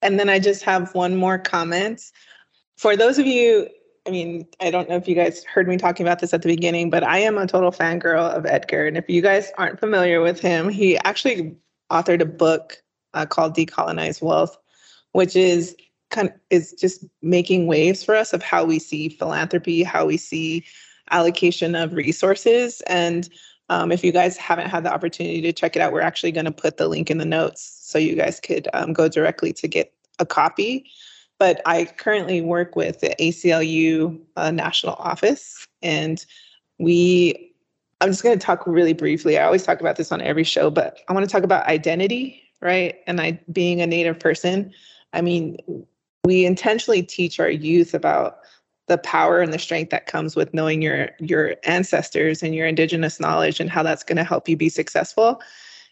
And 0.00 0.18
then 0.18 0.28
i 0.28 0.38
just 0.38 0.62
have 0.62 0.94
one 0.94 1.16
more 1.16 1.38
comment. 1.38 2.02
For 2.76 2.96
those 2.96 3.18
of 3.18 3.26
you 3.26 3.68
i 4.06 4.10
mean 4.10 4.46
i 4.60 4.70
don't 4.70 4.88
know 4.88 4.96
if 4.96 5.06
you 5.06 5.14
guys 5.14 5.44
heard 5.44 5.68
me 5.68 5.76
talking 5.76 6.06
about 6.06 6.20
this 6.20 6.32
at 6.32 6.40
the 6.40 6.48
beginning 6.48 6.88
but 6.88 7.02
i 7.02 7.18
am 7.18 7.36
a 7.36 7.46
total 7.46 7.72
fangirl 7.72 8.30
of 8.30 8.46
edgar. 8.46 8.86
And 8.86 8.96
if 8.96 9.10
you 9.10 9.20
guys 9.20 9.52
aren't 9.58 9.80
familiar 9.80 10.22
with 10.22 10.40
him 10.40 10.70
he 10.70 10.96
actually 10.98 11.56
authored 11.90 12.22
a 12.22 12.26
book 12.26 12.80
uh, 13.12 13.26
called 13.26 13.54
decolonize 13.54 14.22
wealth 14.22 14.56
which 15.18 15.34
is 15.34 15.74
kind 16.10 16.28
of 16.28 16.34
is 16.50 16.72
just 16.74 17.04
making 17.22 17.66
waves 17.66 18.04
for 18.04 18.14
us 18.14 18.32
of 18.32 18.40
how 18.40 18.64
we 18.64 18.78
see 18.78 19.08
philanthropy, 19.08 19.82
how 19.82 20.06
we 20.06 20.16
see 20.16 20.64
allocation 21.10 21.74
of 21.74 21.92
resources. 21.92 22.80
And 22.82 23.28
um, 23.68 23.90
if 23.90 24.04
you 24.04 24.12
guys 24.12 24.36
haven't 24.36 24.68
had 24.68 24.84
the 24.84 24.94
opportunity 24.94 25.42
to 25.42 25.52
check 25.52 25.74
it 25.74 25.82
out, 25.82 25.92
we're 25.92 26.02
actually 26.02 26.30
going 26.30 26.44
to 26.44 26.52
put 26.52 26.76
the 26.76 26.86
link 26.86 27.10
in 27.10 27.18
the 27.18 27.24
notes 27.24 27.80
so 27.82 27.98
you 27.98 28.14
guys 28.14 28.38
could 28.38 28.68
um, 28.74 28.92
go 28.92 29.08
directly 29.08 29.52
to 29.54 29.66
get 29.66 29.92
a 30.20 30.24
copy. 30.24 30.88
But 31.40 31.62
I 31.66 31.86
currently 31.86 32.40
work 32.40 32.76
with 32.76 33.00
the 33.00 33.12
ACLU 33.18 34.20
uh, 34.36 34.52
national 34.52 34.94
office, 34.94 35.66
and 35.82 36.24
we. 36.78 37.52
I'm 38.00 38.10
just 38.10 38.22
going 38.22 38.38
to 38.38 38.46
talk 38.46 38.64
really 38.64 38.92
briefly. 38.92 39.36
I 39.36 39.44
always 39.44 39.64
talk 39.64 39.80
about 39.80 39.96
this 39.96 40.12
on 40.12 40.20
every 40.20 40.44
show, 40.44 40.70
but 40.70 41.00
I 41.08 41.12
want 41.12 41.28
to 41.28 41.32
talk 41.32 41.42
about 41.42 41.66
identity, 41.66 42.40
right? 42.62 43.00
And 43.08 43.20
I 43.20 43.40
being 43.50 43.80
a 43.80 43.88
Native 43.88 44.20
person. 44.20 44.72
I 45.12 45.20
mean, 45.20 45.56
we 46.24 46.44
intentionally 46.44 47.02
teach 47.02 47.40
our 47.40 47.50
youth 47.50 47.94
about 47.94 48.38
the 48.88 48.98
power 48.98 49.40
and 49.40 49.52
the 49.52 49.58
strength 49.58 49.90
that 49.90 50.06
comes 50.06 50.34
with 50.34 50.52
knowing 50.54 50.82
your 50.82 51.10
your 51.20 51.54
ancestors 51.64 52.42
and 52.42 52.54
your 52.54 52.66
indigenous 52.66 53.20
knowledge 53.20 53.60
and 53.60 53.70
how 53.70 53.82
that's 53.82 54.02
going 54.02 54.16
to 54.16 54.24
help 54.24 54.48
you 54.48 54.56
be 54.56 54.68
successful. 54.68 55.40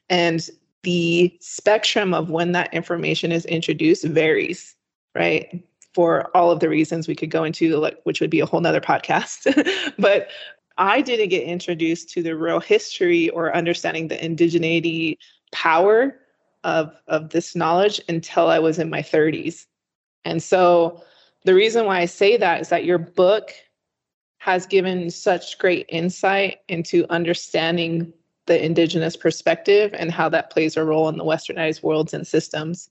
And 0.09 0.49
the 0.83 1.37
spectrum 1.41 2.15
of 2.15 2.31
when 2.31 2.53
that 2.53 2.73
information 2.73 3.33
is 3.33 3.45
introduced 3.47 4.05
varies, 4.05 4.75
right? 5.15 5.65
For 5.95 6.35
all 6.37 6.51
of 6.51 6.61
the 6.61 6.69
reasons 6.69 7.09
we 7.09 7.15
could 7.15 7.31
go 7.31 7.45
into, 7.45 7.91
which 8.05 8.21
would 8.21 8.31
be 8.31 8.41
a 8.41 8.47
whole 8.47 8.61
nother 8.61 8.81
podcast. 8.81 9.93
but 9.99 10.29
I 10.79 11.01
didn't 11.01 11.31
get 11.31 11.43
introduced 11.43 12.11
to 12.11 12.23
the 12.23 12.37
real 12.37 12.61
history 12.61 13.31
or 13.31 13.55
understanding 13.55 14.09
the 14.09 14.17
indigeneity 14.17 15.17
power 15.53 16.19
of 16.67 16.93
of 17.07 17.31
this 17.31 17.57
knowledge 17.57 18.01
until 18.09 18.49
I 18.49 18.59
was 18.59 18.79
in 18.79 18.91
my 18.91 19.01
30s. 19.01 19.65
And 20.25 20.43
so 20.43 21.03
the 21.45 21.55
reason 21.55 21.87
why 21.87 22.01
I 22.01 22.07
say 22.07 22.37
that 22.37 22.61
is 22.61 22.69
that 22.69 22.85
your 22.85 22.99
book 22.99 23.53
has 24.39 24.67
given 24.67 25.09
such 25.11 25.59
great 25.59 25.87
insight 25.89 26.59
into 26.69 27.07
understanding 27.09 28.13
the 28.47 28.63
indigenous 28.63 29.17
perspective 29.17 29.95
and 29.95 30.11
how 30.11 30.29
that 30.29 30.51
plays 30.51 30.77
a 30.77 30.85
role 30.85 31.09
in 31.09 31.17
the 31.17 31.25
westernized 31.25 31.83
worlds 31.83 32.13
and 32.13 32.27
systems. 32.27 32.91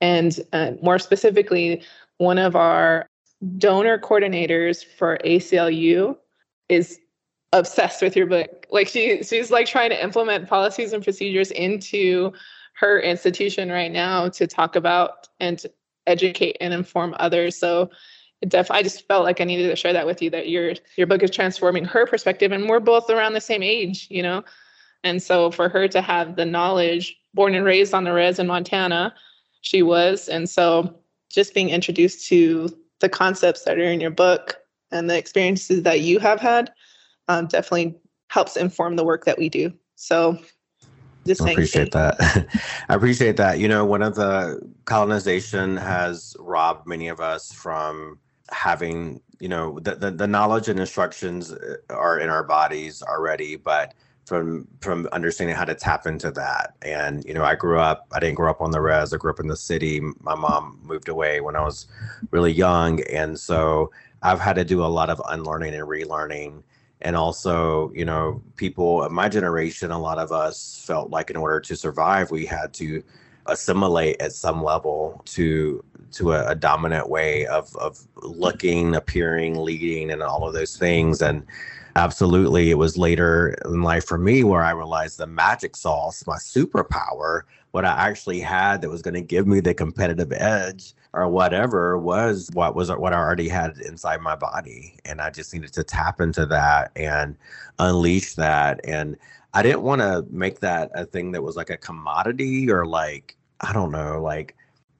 And 0.00 0.40
uh, 0.52 0.72
more 0.80 0.98
specifically, 0.98 1.82
one 2.18 2.38
of 2.38 2.54
our 2.54 3.08
donor 3.58 3.98
coordinators 3.98 4.84
for 4.84 5.18
ACLU 5.24 6.16
is 6.68 6.98
obsessed 7.52 8.02
with 8.02 8.16
your 8.16 8.26
book. 8.26 8.66
Like 8.70 8.86
she 8.88 9.22
she's 9.24 9.50
like 9.50 9.66
trying 9.66 9.90
to 9.90 10.02
implement 10.02 10.48
policies 10.48 10.92
and 10.92 11.02
procedures 11.02 11.50
into 11.50 12.32
her 12.78 13.00
institution 13.00 13.70
right 13.70 13.90
now 13.90 14.28
to 14.28 14.46
talk 14.46 14.76
about 14.76 15.28
and 15.40 15.64
educate 16.06 16.56
and 16.60 16.72
inform 16.74 17.14
others. 17.18 17.56
So 17.56 17.90
def 18.46 18.70
I 18.70 18.82
just 18.82 19.06
felt 19.08 19.24
like 19.24 19.40
I 19.40 19.44
needed 19.44 19.68
to 19.68 19.76
share 19.76 19.94
that 19.94 20.06
with 20.06 20.20
you 20.20 20.30
that 20.30 20.48
your 20.48 20.74
your 20.96 21.06
book 21.06 21.22
is 21.22 21.30
transforming 21.30 21.84
her 21.84 22.06
perspective 22.06 22.52
and 22.52 22.68
we're 22.68 22.80
both 22.80 23.08
around 23.08 23.32
the 23.32 23.40
same 23.40 23.62
age, 23.62 24.06
you 24.10 24.22
know. 24.22 24.44
And 25.04 25.22
so 25.22 25.50
for 25.50 25.68
her 25.68 25.88
to 25.88 26.00
have 26.00 26.36
the 26.36 26.44
knowledge, 26.44 27.16
born 27.34 27.54
and 27.54 27.64
raised 27.64 27.94
on 27.94 28.04
the 28.04 28.12
res 28.12 28.38
in 28.38 28.46
Montana, 28.46 29.14
she 29.62 29.82
was. 29.82 30.28
And 30.28 30.48
so 30.48 30.98
just 31.30 31.54
being 31.54 31.70
introduced 31.70 32.26
to 32.28 32.76
the 33.00 33.08
concepts 33.08 33.64
that 33.64 33.78
are 33.78 33.82
in 33.90 34.00
your 34.00 34.10
book 34.10 34.56
and 34.90 35.08
the 35.08 35.16
experiences 35.16 35.82
that 35.82 36.00
you 36.00 36.18
have 36.18 36.40
had 36.40 36.72
um, 37.28 37.46
definitely 37.46 37.94
helps 38.28 38.56
inform 38.56 38.96
the 38.96 39.04
work 39.04 39.24
that 39.24 39.38
we 39.38 39.48
do. 39.48 39.72
So 39.96 40.38
just 41.26 41.42
I 41.42 41.50
appreciate 41.50 41.92
that. 41.92 42.16
I 42.88 42.94
appreciate 42.94 43.36
that. 43.36 43.58
You 43.58 43.68
know, 43.68 43.84
one 43.84 44.02
of 44.02 44.14
the 44.14 44.60
colonization 44.84 45.76
has 45.76 46.36
robbed 46.38 46.86
many 46.86 47.08
of 47.08 47.20
us 47.20 47.52
from 47.52 48.18
having, 48.50 49.20
you 49.40 49.48
know, 49.48 49.78
the, 49.80 49.96
the, 49.96 50.10
the 50.10 50.26
knowledge 50.26 50.68
and 50.68 50.78
instructions 50.78 51.52
uh, 51.52 51.76
are 51.90 52.18
in 52.18 52.30
our 52.30 52.44
bodies 52.44 53.02
already, 53.02 53.56
but 53.56 53.94
from 54.26 54.66
from 54.80 55.08
understanding 55.12 55.54
how 55.54 55.64
to 55.64 55.74
tap 55.74 56.06
into 56.06 56.30
that. 56.32 56.74
And 56.82 57.24
you 57.24 57.32
know, 57.32 57.44
I 57.44 57.54
grew 57.54 57.78
up. 57.78 58.06
I 58.12 58.20
didn't 58.20 58.34
grow 58.34 58.50
up 58.50 58.60
on 58.60 58.72
the 58.72 58.80
res. 58.80 59.14
I 59.14 59.16
grew 59.16 59.30
up 59.30 59.40
in 59.40 59.46
the 59.46 59.56
city. 59.56 60.00
My 60.20 60.34
mom 60.34 60.80
moved 60.82 61.08
away 61.08 61.40
when 61.40 61.56
I 61.56 61.62
was 61.62 61.86
really 62.32 62.52
young, 62.52 63.00
and 63.04 63.38
so 63.38 63.92
I've 64.22 64.40
had 64.40 64.56
to 64.56 64.64
do 64.64 64.84
a 64.84 64.86
lot 64.86 65.10
of 65.10 65.22
unlearning 65.28 65.74
and 65.74 65.86
relearning 65.86 66.62
and 67.02 67.14
also 67.16 67.92
you 67.94 68.04
know 68.04 68.42
people 68.56 69.02
of 69.02 69.12
my 69.12 69.28
generation 69.28 69.90
a 69.90 69.98
lot 69.98 70.18
of 70.18 70.32
us 70.32 70.82
felt 70.86 71.10
like 71.10 71.30
in 71.30 71.36
order 71.36 71.60
to 71.60 71.76
survive 71.76 72.30
we 72.30 72.46
had 72.46 72.72
to 72.72 73.02
assimilate 73.48 74.20
at 74.20 74.32
some 74.32 74.62
level 74.62 75.22
to 75.24 75.82
to 76.12 76.32
a, 76.32 76.48
a, 76.48 76.54
dominant 76.54 77.08
way 77.08 77.46
of 77.46 77.74
of 77.76 77.98
looking 78.22 78.94
appearing 78.94 79.58
leading 79.58 80.10
and 80.10 80.22
all 80.22 80.46
of 80.46 80.54
those 80.54 80.76
things 80.76 81.20
and 81.20 81.44
absolutely 81.96 82.70
it 82.70 82.78
was 82.78 82.96
later 82.96 83.56
in 83.64 83.82
life 83.82 84.04
for 84.04 84.18
me 84.18 84.44
where 84.44 84.62
i 84.62 84.70
realized 84.70 85.18
the 85.18 85.26
magic 85.26 85.74
sauce 85.76 86.24
my 86.26 86.36
superpower 86.36 87.42
what 87.72 87.84
i 87.84 88.08
actually 88.08 88.40
had 88.40 88.80
that 88.80 88.90
was 88.90 89.02
going 89.02 89.14
to 89.14 89.20
give 89.20 89.46
me 89.46 89.60
the 89.60 89.74
competitive 89.74 90.32
edge 90.32 90.94
or 91.16 91.26
whatever 91.28 91.96
was 91.96 92.50
what 92.52 92.74
was 92.76 92.92
what 92.92 93.14
I 93.14 93.16
already 93.16 93.48
had 93.48 93.78
inside 93.78 94.20
my 94.20 94.36
body. 94.36 94.98
And 95.06 95.20
I 95.22 95.30
just 95.30 95.52
needed 95.54 95.72
to 95.72 95.82
tap 95.82 96.20
into 96.20 96.44
that 96.46 96.92
and 96.94 97.36
unleash 97.78 98.34
that. 98.34 98.80
And 98.84 99.16
I 99.54 99.62
didn't 99.62 99.82
want 99.82 100.00
to 100.02 100.24
make 100.30 100.60
that 100.60 100.90
a 100.94 101.04
thing 101.04 101.32
that 101.32 101.42
was 101.42 101.56
like 101.56 101.70
a 101.70 101.76
commodity 101.76 102.70
or 102.70 102.86
like, 102.86 103.36
I 103.60 103.72
don't 103.72 103.92
know, 103.92 104.20
like 104.20 104.54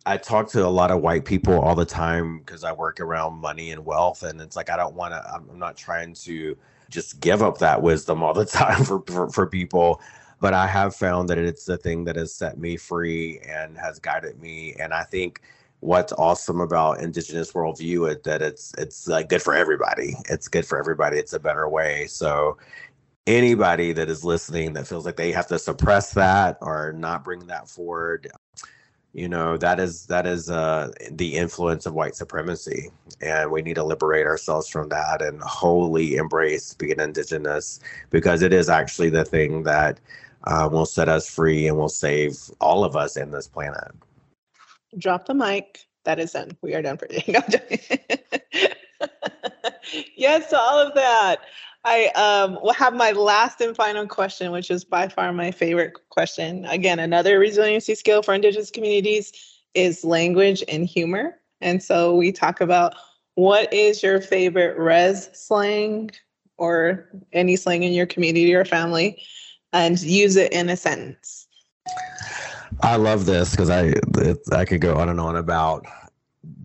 I 0.07 0.17
talk 0.17 0.49
to 0.51 0.65
a 0.65 0.69
lot 0.69 0.91
of 0.91 1.03
white 1.03 1.25
people 1.25 1.61
all 1.61 1.75
the 1.75 1.85
time 1.85 2.39
because 2.39 2.65
I 2.65 2.73
work 2.73 3.01
around 3.01 3.35
money 3.35 3.73
and 3.73 3.85
wealth. 3.85 4.23
And 4.23 4.41
it's 4.41 4.57
like, 4.57 4.71
I 4.71 4.77
don't 4.77 4.95
want 4.95 5.13
to, 5.13 5.23
I'm 5.33 5.59
not 5.59 5.77
trying 5.77 6.15
to 6.15 6.57
just 6.89 7.21
give 7.21 7.43
up 7.43 7.59
that 7.59 7.83
wisdom 7.83 8.23
all 8.23 8.33
the 8.33 8.45
time 8.47 8.85
for, 8.85 9.03
for, 9.07 9.29
for 9.31 9.47
people 9.47 10.01
but 10.41 10.55
I 10.55 10.67
have 10.67 10.95
found 10.95 11.29
that 11.31 11.39
it's 11.39 11.65
the 11.65 11.79
thing 11.79 12.05
that 12.05 12.17
has 12.17 12.35
set 12.35 12.59
me 12.59 12.77
free 12.77 13.41
and 13.41 13.77
has 13.79 13.99
guided 13.99 14.41
me. 14.41 14.75
And 14.79 14.93
I 14.93 15.03
think 15.03 15.41
what's 15.81 16.13
awesome 16.15 16.61
about 16.61 17.01
indigenous 17.01 17.53
worldview 17.53 18.11
is 18.11 18.23
that 18.25 18.43
it's 18.43 18.73
it's 18.79 19.07
like 19.07 19.29
good 19.29 19.43
for 19.43 19.55
everybody 19.55 20.17
it's 20.29 20.49
good 20.49 20.65
for 20.65 20.79
everybody 20.79 21.19
it's 21.19 21.35
a 21.35 21.39
better 21.39 21.69
way 21.69 22.07
so 22.07 22.57
anybody 23.27 23.93
that 23.93 24.09
is 24.09 24.25
listening 24.25 24.73
that 24.73 24.87
feels 24.87 25.05
like 25.05 25.17
they 25.17 25.33
have 25.33 25.47
to 25.47 25.59
suppress 25.59 26.13
that 26.13 26.59
or 26.61 26.93
not 26.93 27.25
bring 27.25 27.47
that 27.47 27.69
forward 27.69 28.31
you 29.13 29.29
know 29.29 29.57
that 29.57 29.81
is 29.81 30.07
that 30.07 30.27
is 30.27 30.51
uh, 30.51 30.91
the 31.13 31.35
influence 31.35 31.87
of 31.87 31.95
white 31.95 32.15
supremacy 32.15 32.91
and 33.21 33.51
we 33.51 33.63
need 33.63 33.75
to 33.75 33.85
liberate 33.85 34.27
ourselves 34.27 34.69
from 34.69 34.89
that 34.89 35.23
and 35.23 35.41
wholly 35.43 36.17
embrace 36.17 36.75
being 36.75 37.01
indigenous 37.01 37.81
because 38.11 38.43
it 38.43 38.53
is 38.53 38.69
actually 38.69 39.11
the 39.11 39.25
thing 39.25 39.63
that 39.63 39.99
uh, 40.45 40.69
will 40.71 40.87
set 40.87 41.09
us 41.09 41.29
free 41.29 41.67
and 41.67 41.77
will 41.77 41.89
save 41.89 42.37
all 42.61 42.85
of 42.85 42.95
us 42.95 43.17
in 43.17 43.31
this 43.31 43.49
planet 43.49 43.93
drop 44.99 45.27
the 45.27 45.35
mic. 45.35 45.81
That 46.05 46.21
is 46.21 46.33
done. 46.33 46.57
We 46.63 46.75
are 46.75 46.83
done 46.83 46.97
for 46.99 47.07
today. 47.09 47.99
yes 50.17 50.51
to 50.51 50.59
all 50.59 50.79
of 50.79 50.95
that. 50.95 51.41
I 51.87 52.09
um, 52.17 52.59
will 52.63 52.73
have 52.73 52.95
my 52.95 53.13
last 53.13 53.61
and 53.61 53.77
final 53.77 54.09
question, 54.09 54.51
which 54.51 54.73
is 54.73 54.85
by 54.85 55.07
far 55.07 55.33
my 55.33 55.53
favorite 55.53 55.93
question. 56.11 56.65
Again, 56.65 56.99
another 56.99 57.39
resiliency 57.39 57.95
skill 57.95 58.23
for 58.23 58.35
Indigenous 58.35 58.73
communities 58.73 59.33
is 59.75 60.03
language 60.03 60.65
and 60.67 60.85
humor. 60.85 61.39
And 61.61 61.81
so 61.81 62.17
we 62.17 62.33
talk 62.33 62.61
about 62.61 62.97
what 63.37 63.73
is 63.73 64.03
your 64.03 64.21
favorite 64.21 64.77
res 64.77 65.31
slang 65.33 66.11
or 66.57 67.09
any 67.33 67.55
slang 67.55 67.85
in 67.85 67.93
your 67.93 68.07
community 68.07 68.53
or 68.53 68.65
family 68.65 69.23
and 69.73 70.01
use 70.01 70.35
it 70.35 70.53
in 70.53 70.69
a 70.69 70.77
sentence. 70.77 71.47
I 72.83 72.97
love 72.97 73.27
this 73.27 73.53
because 73.53 73.71
I 73.71 73.93
I 74.51 74.65
could 74.65 74.81
go 74.81 74.97
on 74.97 75.09
and 75.09 75.21
on 75.21 75.37
about 75.37 75.87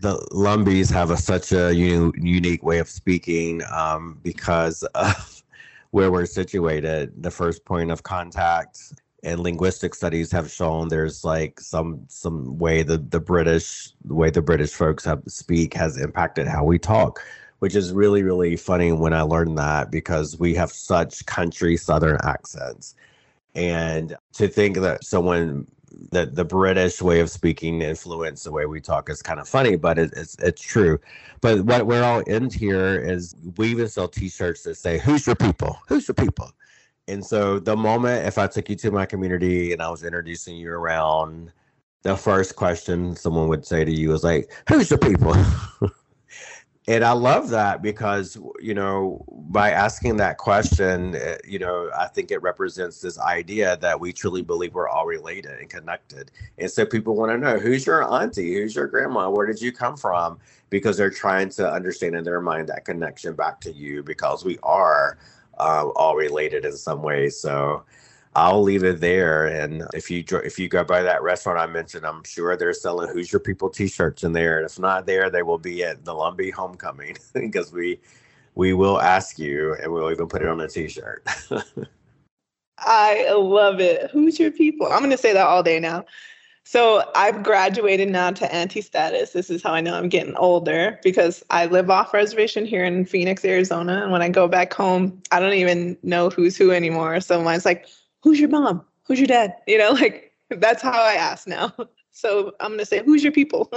the 0.02 0.18
Lumbees 0.32 0.90
have 0.90 1.10
a, 1.10 1.16
such 1.16 1.52
a 1.52 1.72
u- 1.72 2.12
unique 2.16 2.64
way 2.64 2.78
of 2.80 2.88
speaking 2.88 3.62
um, 3.70 4.18
because 4.22 4.82
of 4.96 5.42
where 5.92 6.10
we're 6.10 6.26
situated. 6.26 7.22
The 7.22 7.30
first 7.30 7.64
point 7.64 7.92
of 7.92 8.02
contact 8.02 8.94
and 9.22 9.38
linguistic 9.38 9.94
studies 9.94 10.32
have 10.32 10.50
shown 10.50 10.88
there's 10.88 11.22
like 11.24 11.60
some 11.60 12.04
some 12.08 12.58
way 12.58 12.82
the 12.82 12.98
the 12.98 13.20
British 13.20 13.92
the 14.04 14.14
way 14.14 14.30
the 14.30 14.42
British 14.42 14.72
folks 14.72 15.04
have 15.04 15.22
speak 15.28 15.72
has 15.74 15.96
impacted 15.96 16.48
how 16.48 16.64
we 16.64 16.80
talk, 16.80 17.20
which 17.60 17.76
is 17.76 17.92
really 17.92 18.24
really 18.24 18.56
funny 18.56 18.90
when 18.90 19.14
I 19.14 19.22
learned 19.22 19.56
that 19.58 19.92
because 19.92 20.36
we 20.36 20.52
have 20.56 20.72
such 20.72 21.24
country 21.26 21.76
southern 21.76 22.18
accents, 22.24 22.96
and 23.54 24.16
to 24.32 24.48
think 24.48 24.78
that 24.78 25.04
someone 25.04 25.68
that 26.10 26.34
the 26.34 26.44
British 26.44 27.02
way 27.02 27.20
of 27.20 27.30
speaking 27.30 27.82
influence 27.82 28.44
the 28.44 28.52
way 28.52 28.66
we 28.66 28.80
talk 28.80 29.10
is 29.10 29.22
kind 29.22 29.40
of 29.40 29.48
funny, 29.48 29.76
but 29.76 29.98
it, 29.98 30.12
it's 30.16 30.36
it's 30.36 30.62
true. 30.62 30.98
But 31.40 31.64
what 31.64 31.86
we're 31.86 32.04
all 32.04 32.20
in 32.20 32.50
here 32.50 32.98
is 32.98 33.34
we 33.56 33.68
even 33.68 33.88
sell 33.88 34.08
T-shirts 34.08 34.62
that 34.64 34.76
say 34.76 34.98
"Who's 34.98 35.26
your 35.26 35.36
people? 35.36 35.78
Who's 35.88 36.08
your 36.08 36.14
people?" 36.14 36.50
And 37.08 37.24
so 37.24 37.58
the 37.58 37.76
moment 37.76 38.26
if 38.26 38.38
I 38.38 38.46
took 38.46 38.70
you 38.70 38.76
to 38.76 38.90
my 38.90 39.06
community 39.06 39.72
and 39.72 39.82
I 39.82 39.90
was 39.90 40.04
introducing 40.04 40.56
you 40.56 40.72
around, 40.72 41.52
the 42.02 42.16
first 42.16 42.56
question 42.56 43.16
someone 43.16 43.48
would 43.48 43.66
say 43.66 43.84
to 43.84 43.92
you 43.92 44.12
is 44.12 44.24
like, 44.24 44.50
"Who's 44.68 44.90
your 44.90 44.98
people?" 44.98 45.34
and 46.88 47.04
I 47.04 47.12
love 47.12 47.50
that 47.50 47.80
because 47.80 48.36
you 48.60 48.74
know 48.74 49.24
by 49.28 49.70
asking 49.70 50.16
that 50.16 50.38
question, 50.38 51.14
eh, 51.14 51.38
you 51.46 51.58
know 51.58 51.90
I 51.96 52.08
think 52.08 52.30
it 52.30 52.42
represents 52.42 53.00
this 53.00 53.18
idea 53.18 53.76
that 53.78 54.00
we 54.00 54.12
truly 54.12 54.42
believe 54.42 54.74
we're 54.74 54.88
all 54.88 55.06
related 55.06 55.60
and 55.60 55.70
connected, 55.70 56.30
and 56.58 56.70
so 56.70 56.84
people 56.84 57.14
want 57.14 57.30
to 57.32 57.38
know 57.38 57.58
who's 57.58 57.86
your 57.86 58.02
auntie, 58.02 58.54
who's 58.54 58.74
your 58.74 58.88
grandma, 58.88 59.30
where 59.30 59.46
did 59.46 59.60
you 59.60 59.70
come 59.72 59.96
from, 59.96 60.38
because 60.70 60.96
they're 60.96 61.10
trying 61.10 61.50
to 61.50 61.70
understand 61.70 62.16
in 62.16 62.24
their 62.24 62.40
mind 62.40 62.68
that 62.68 62.84
connection 62.84 63.34
back 63.34 63.60
to 63.60 63.72
you 63.72 64.02
because 64.02 64.44
we 64.44 64.58
are 64.62 65.18
uh, 65.58 65.88
all 65.96 66.16
related 66.16 66.64
in 66.64 66.72
some 66.72 67.02
way. 67.02 67.28
So 67.28 67.84
I'll 68.34 68.62
leave 68.62 68.82
it 68.84 69.00
there. 69.00 69.46
And 69.46 69.84
if 69.94 70.10
you 70.10 70.24
if 70.44 70.58
you 70.58 70.68
go 70.68 70.84
by 70.84 71.02
that 71.02 71.22
restaurant 71.22 71.58
I 71.58 71.66
mentioned, 71.66 72.06
I'm 72.06 72.24
sure 72.24 72.56
they're 72.56 72.72
selling 72.72 73.10
"Who's 73.10 73.30
Your 73.30 73.40
People" 73.40 73.68
T-shirts 73.68 74.24
in 74.24 74.32
there. 74.32 74.58
And 74.58 74.66
if 74.66 74.78
not 74.78 75.06
there, 75.06 75.28
they 75.30 75.42
will 75.42 75.58
be 75.58 75.84
at 75.84 76.04
the 76.04 76.14
Lumbee 76.14 76.52
Homecoming 76.52 77.16
because 77.34 77.72
we 77.72 78.00
we 78.54 78.72
will 78.72 79.00
ask 79.00 79.38
you, 79.38 79.74
and 79.74 79.92
we'll 79.92 80.10
even 80.10 80.28
put 80.28 80.42
it 80.42 80.48
on 80.48 80.60
a 80.60 80.68
T-shirt. 80.68 81.26
I 82.78 83.30
love 83.32 83.80
it. 83.80 84.10
Who's 84.10 84.38
your 84.38 84.50
people? 84.50 84.86
I'm 84.86 84.98
going 84.98 85.10
to 85.10 85.16
say 85.16 85.32
that 85.32 85.46
all 85.46 85.62
day 85.62 85.78
now. 85.78 86.04
So 86.64 87.10
I've 87.14 87.42
graduated 87.42 88.08
now 88.08 88.30
to 88.30 88.54
auntie 88.54 88.82
status. 88.82 89.32
This 89.32 89.50
is 89.50 89.62
how 89.62 89.72
I 89.72 89.80
know 89.80 89.94
I'm 89.94 90.08
getting 90.08 90.36
older 90.36 90.98
because 91.02 91.44
I 91.50 91.66
live 91.66 91.90
off 91.90 92.14
reservation 92.14 92.64
here 92.64 92.84
in 92.84 93.04
Phoenix, 93.04 93.44
Arizona. 93.44 94.02
And 94.02 94.12
when 94.12 94.22
I 94.22 94.28
go 94.28 94.46
back 94.46 94.72
home, 94.72 95.20
I 95.32 95.40
don't 95.40 95.54
even 95.54 95.96
know 96.02 96.30
who's 96.30 96.56
who 96.56 96.70
anymore. 96.70 97.20
So 97.20 97.42
mine's 97.42 97.64
like, 97.64 97.88
who's 98.22 98.40
your 98.40 98.48
mom? 98.48 98.84
Who's 99.06 99.18
your 99.18 99.26
dad? 99.26 99.56
You 99.66 99.78
know, 99.78 99.90
like 100.00 100.32
that's 100.50 100.82
how 100.82 101.02
I 101.02 101.14
ask 101.14 101.46
now. 101.46 101.72
So 102.14 102.52
I'm 102.60 102.72
gonna 102.72 102.84
say, 102.84 103.02
who's 103.02 103.22
your 103.22 103.32
people 103.32 103.72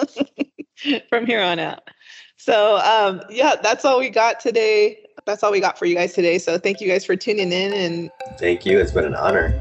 from 1.09 1.25
here 1.25 1.41
on 1.41 1.57
out. 1.57 1.89
So 2.35 2.79
um, 2.79 3.21
yeah, 3.29 3.55
that's 3.63 3.85
all 3.85 3.97
we 3.97 4.09
got 4.09 4.41
today. 4.41 5.05
That's 5.25 5.41
all 5.41 5.53
we 5.53 5.61
got 5.61 5.79
for 5.79 5.85
you 5.85 5.95
guys 5.95 6.11
today. 6.11 6.37
So 6.37 6.57
thank 6.57 6.81
you 6.81 6.89
guys 6.89 7.05
for 7.05 7.15
tuning 7.15 7.53
in 7.53 7.71
and 7.71 8.11
thank 8.37 8.65
you. 8.65 8.77
It's 8.77 8.91
been 8.91 9.05
an 9.05 9.15
honor. 9.15 9.57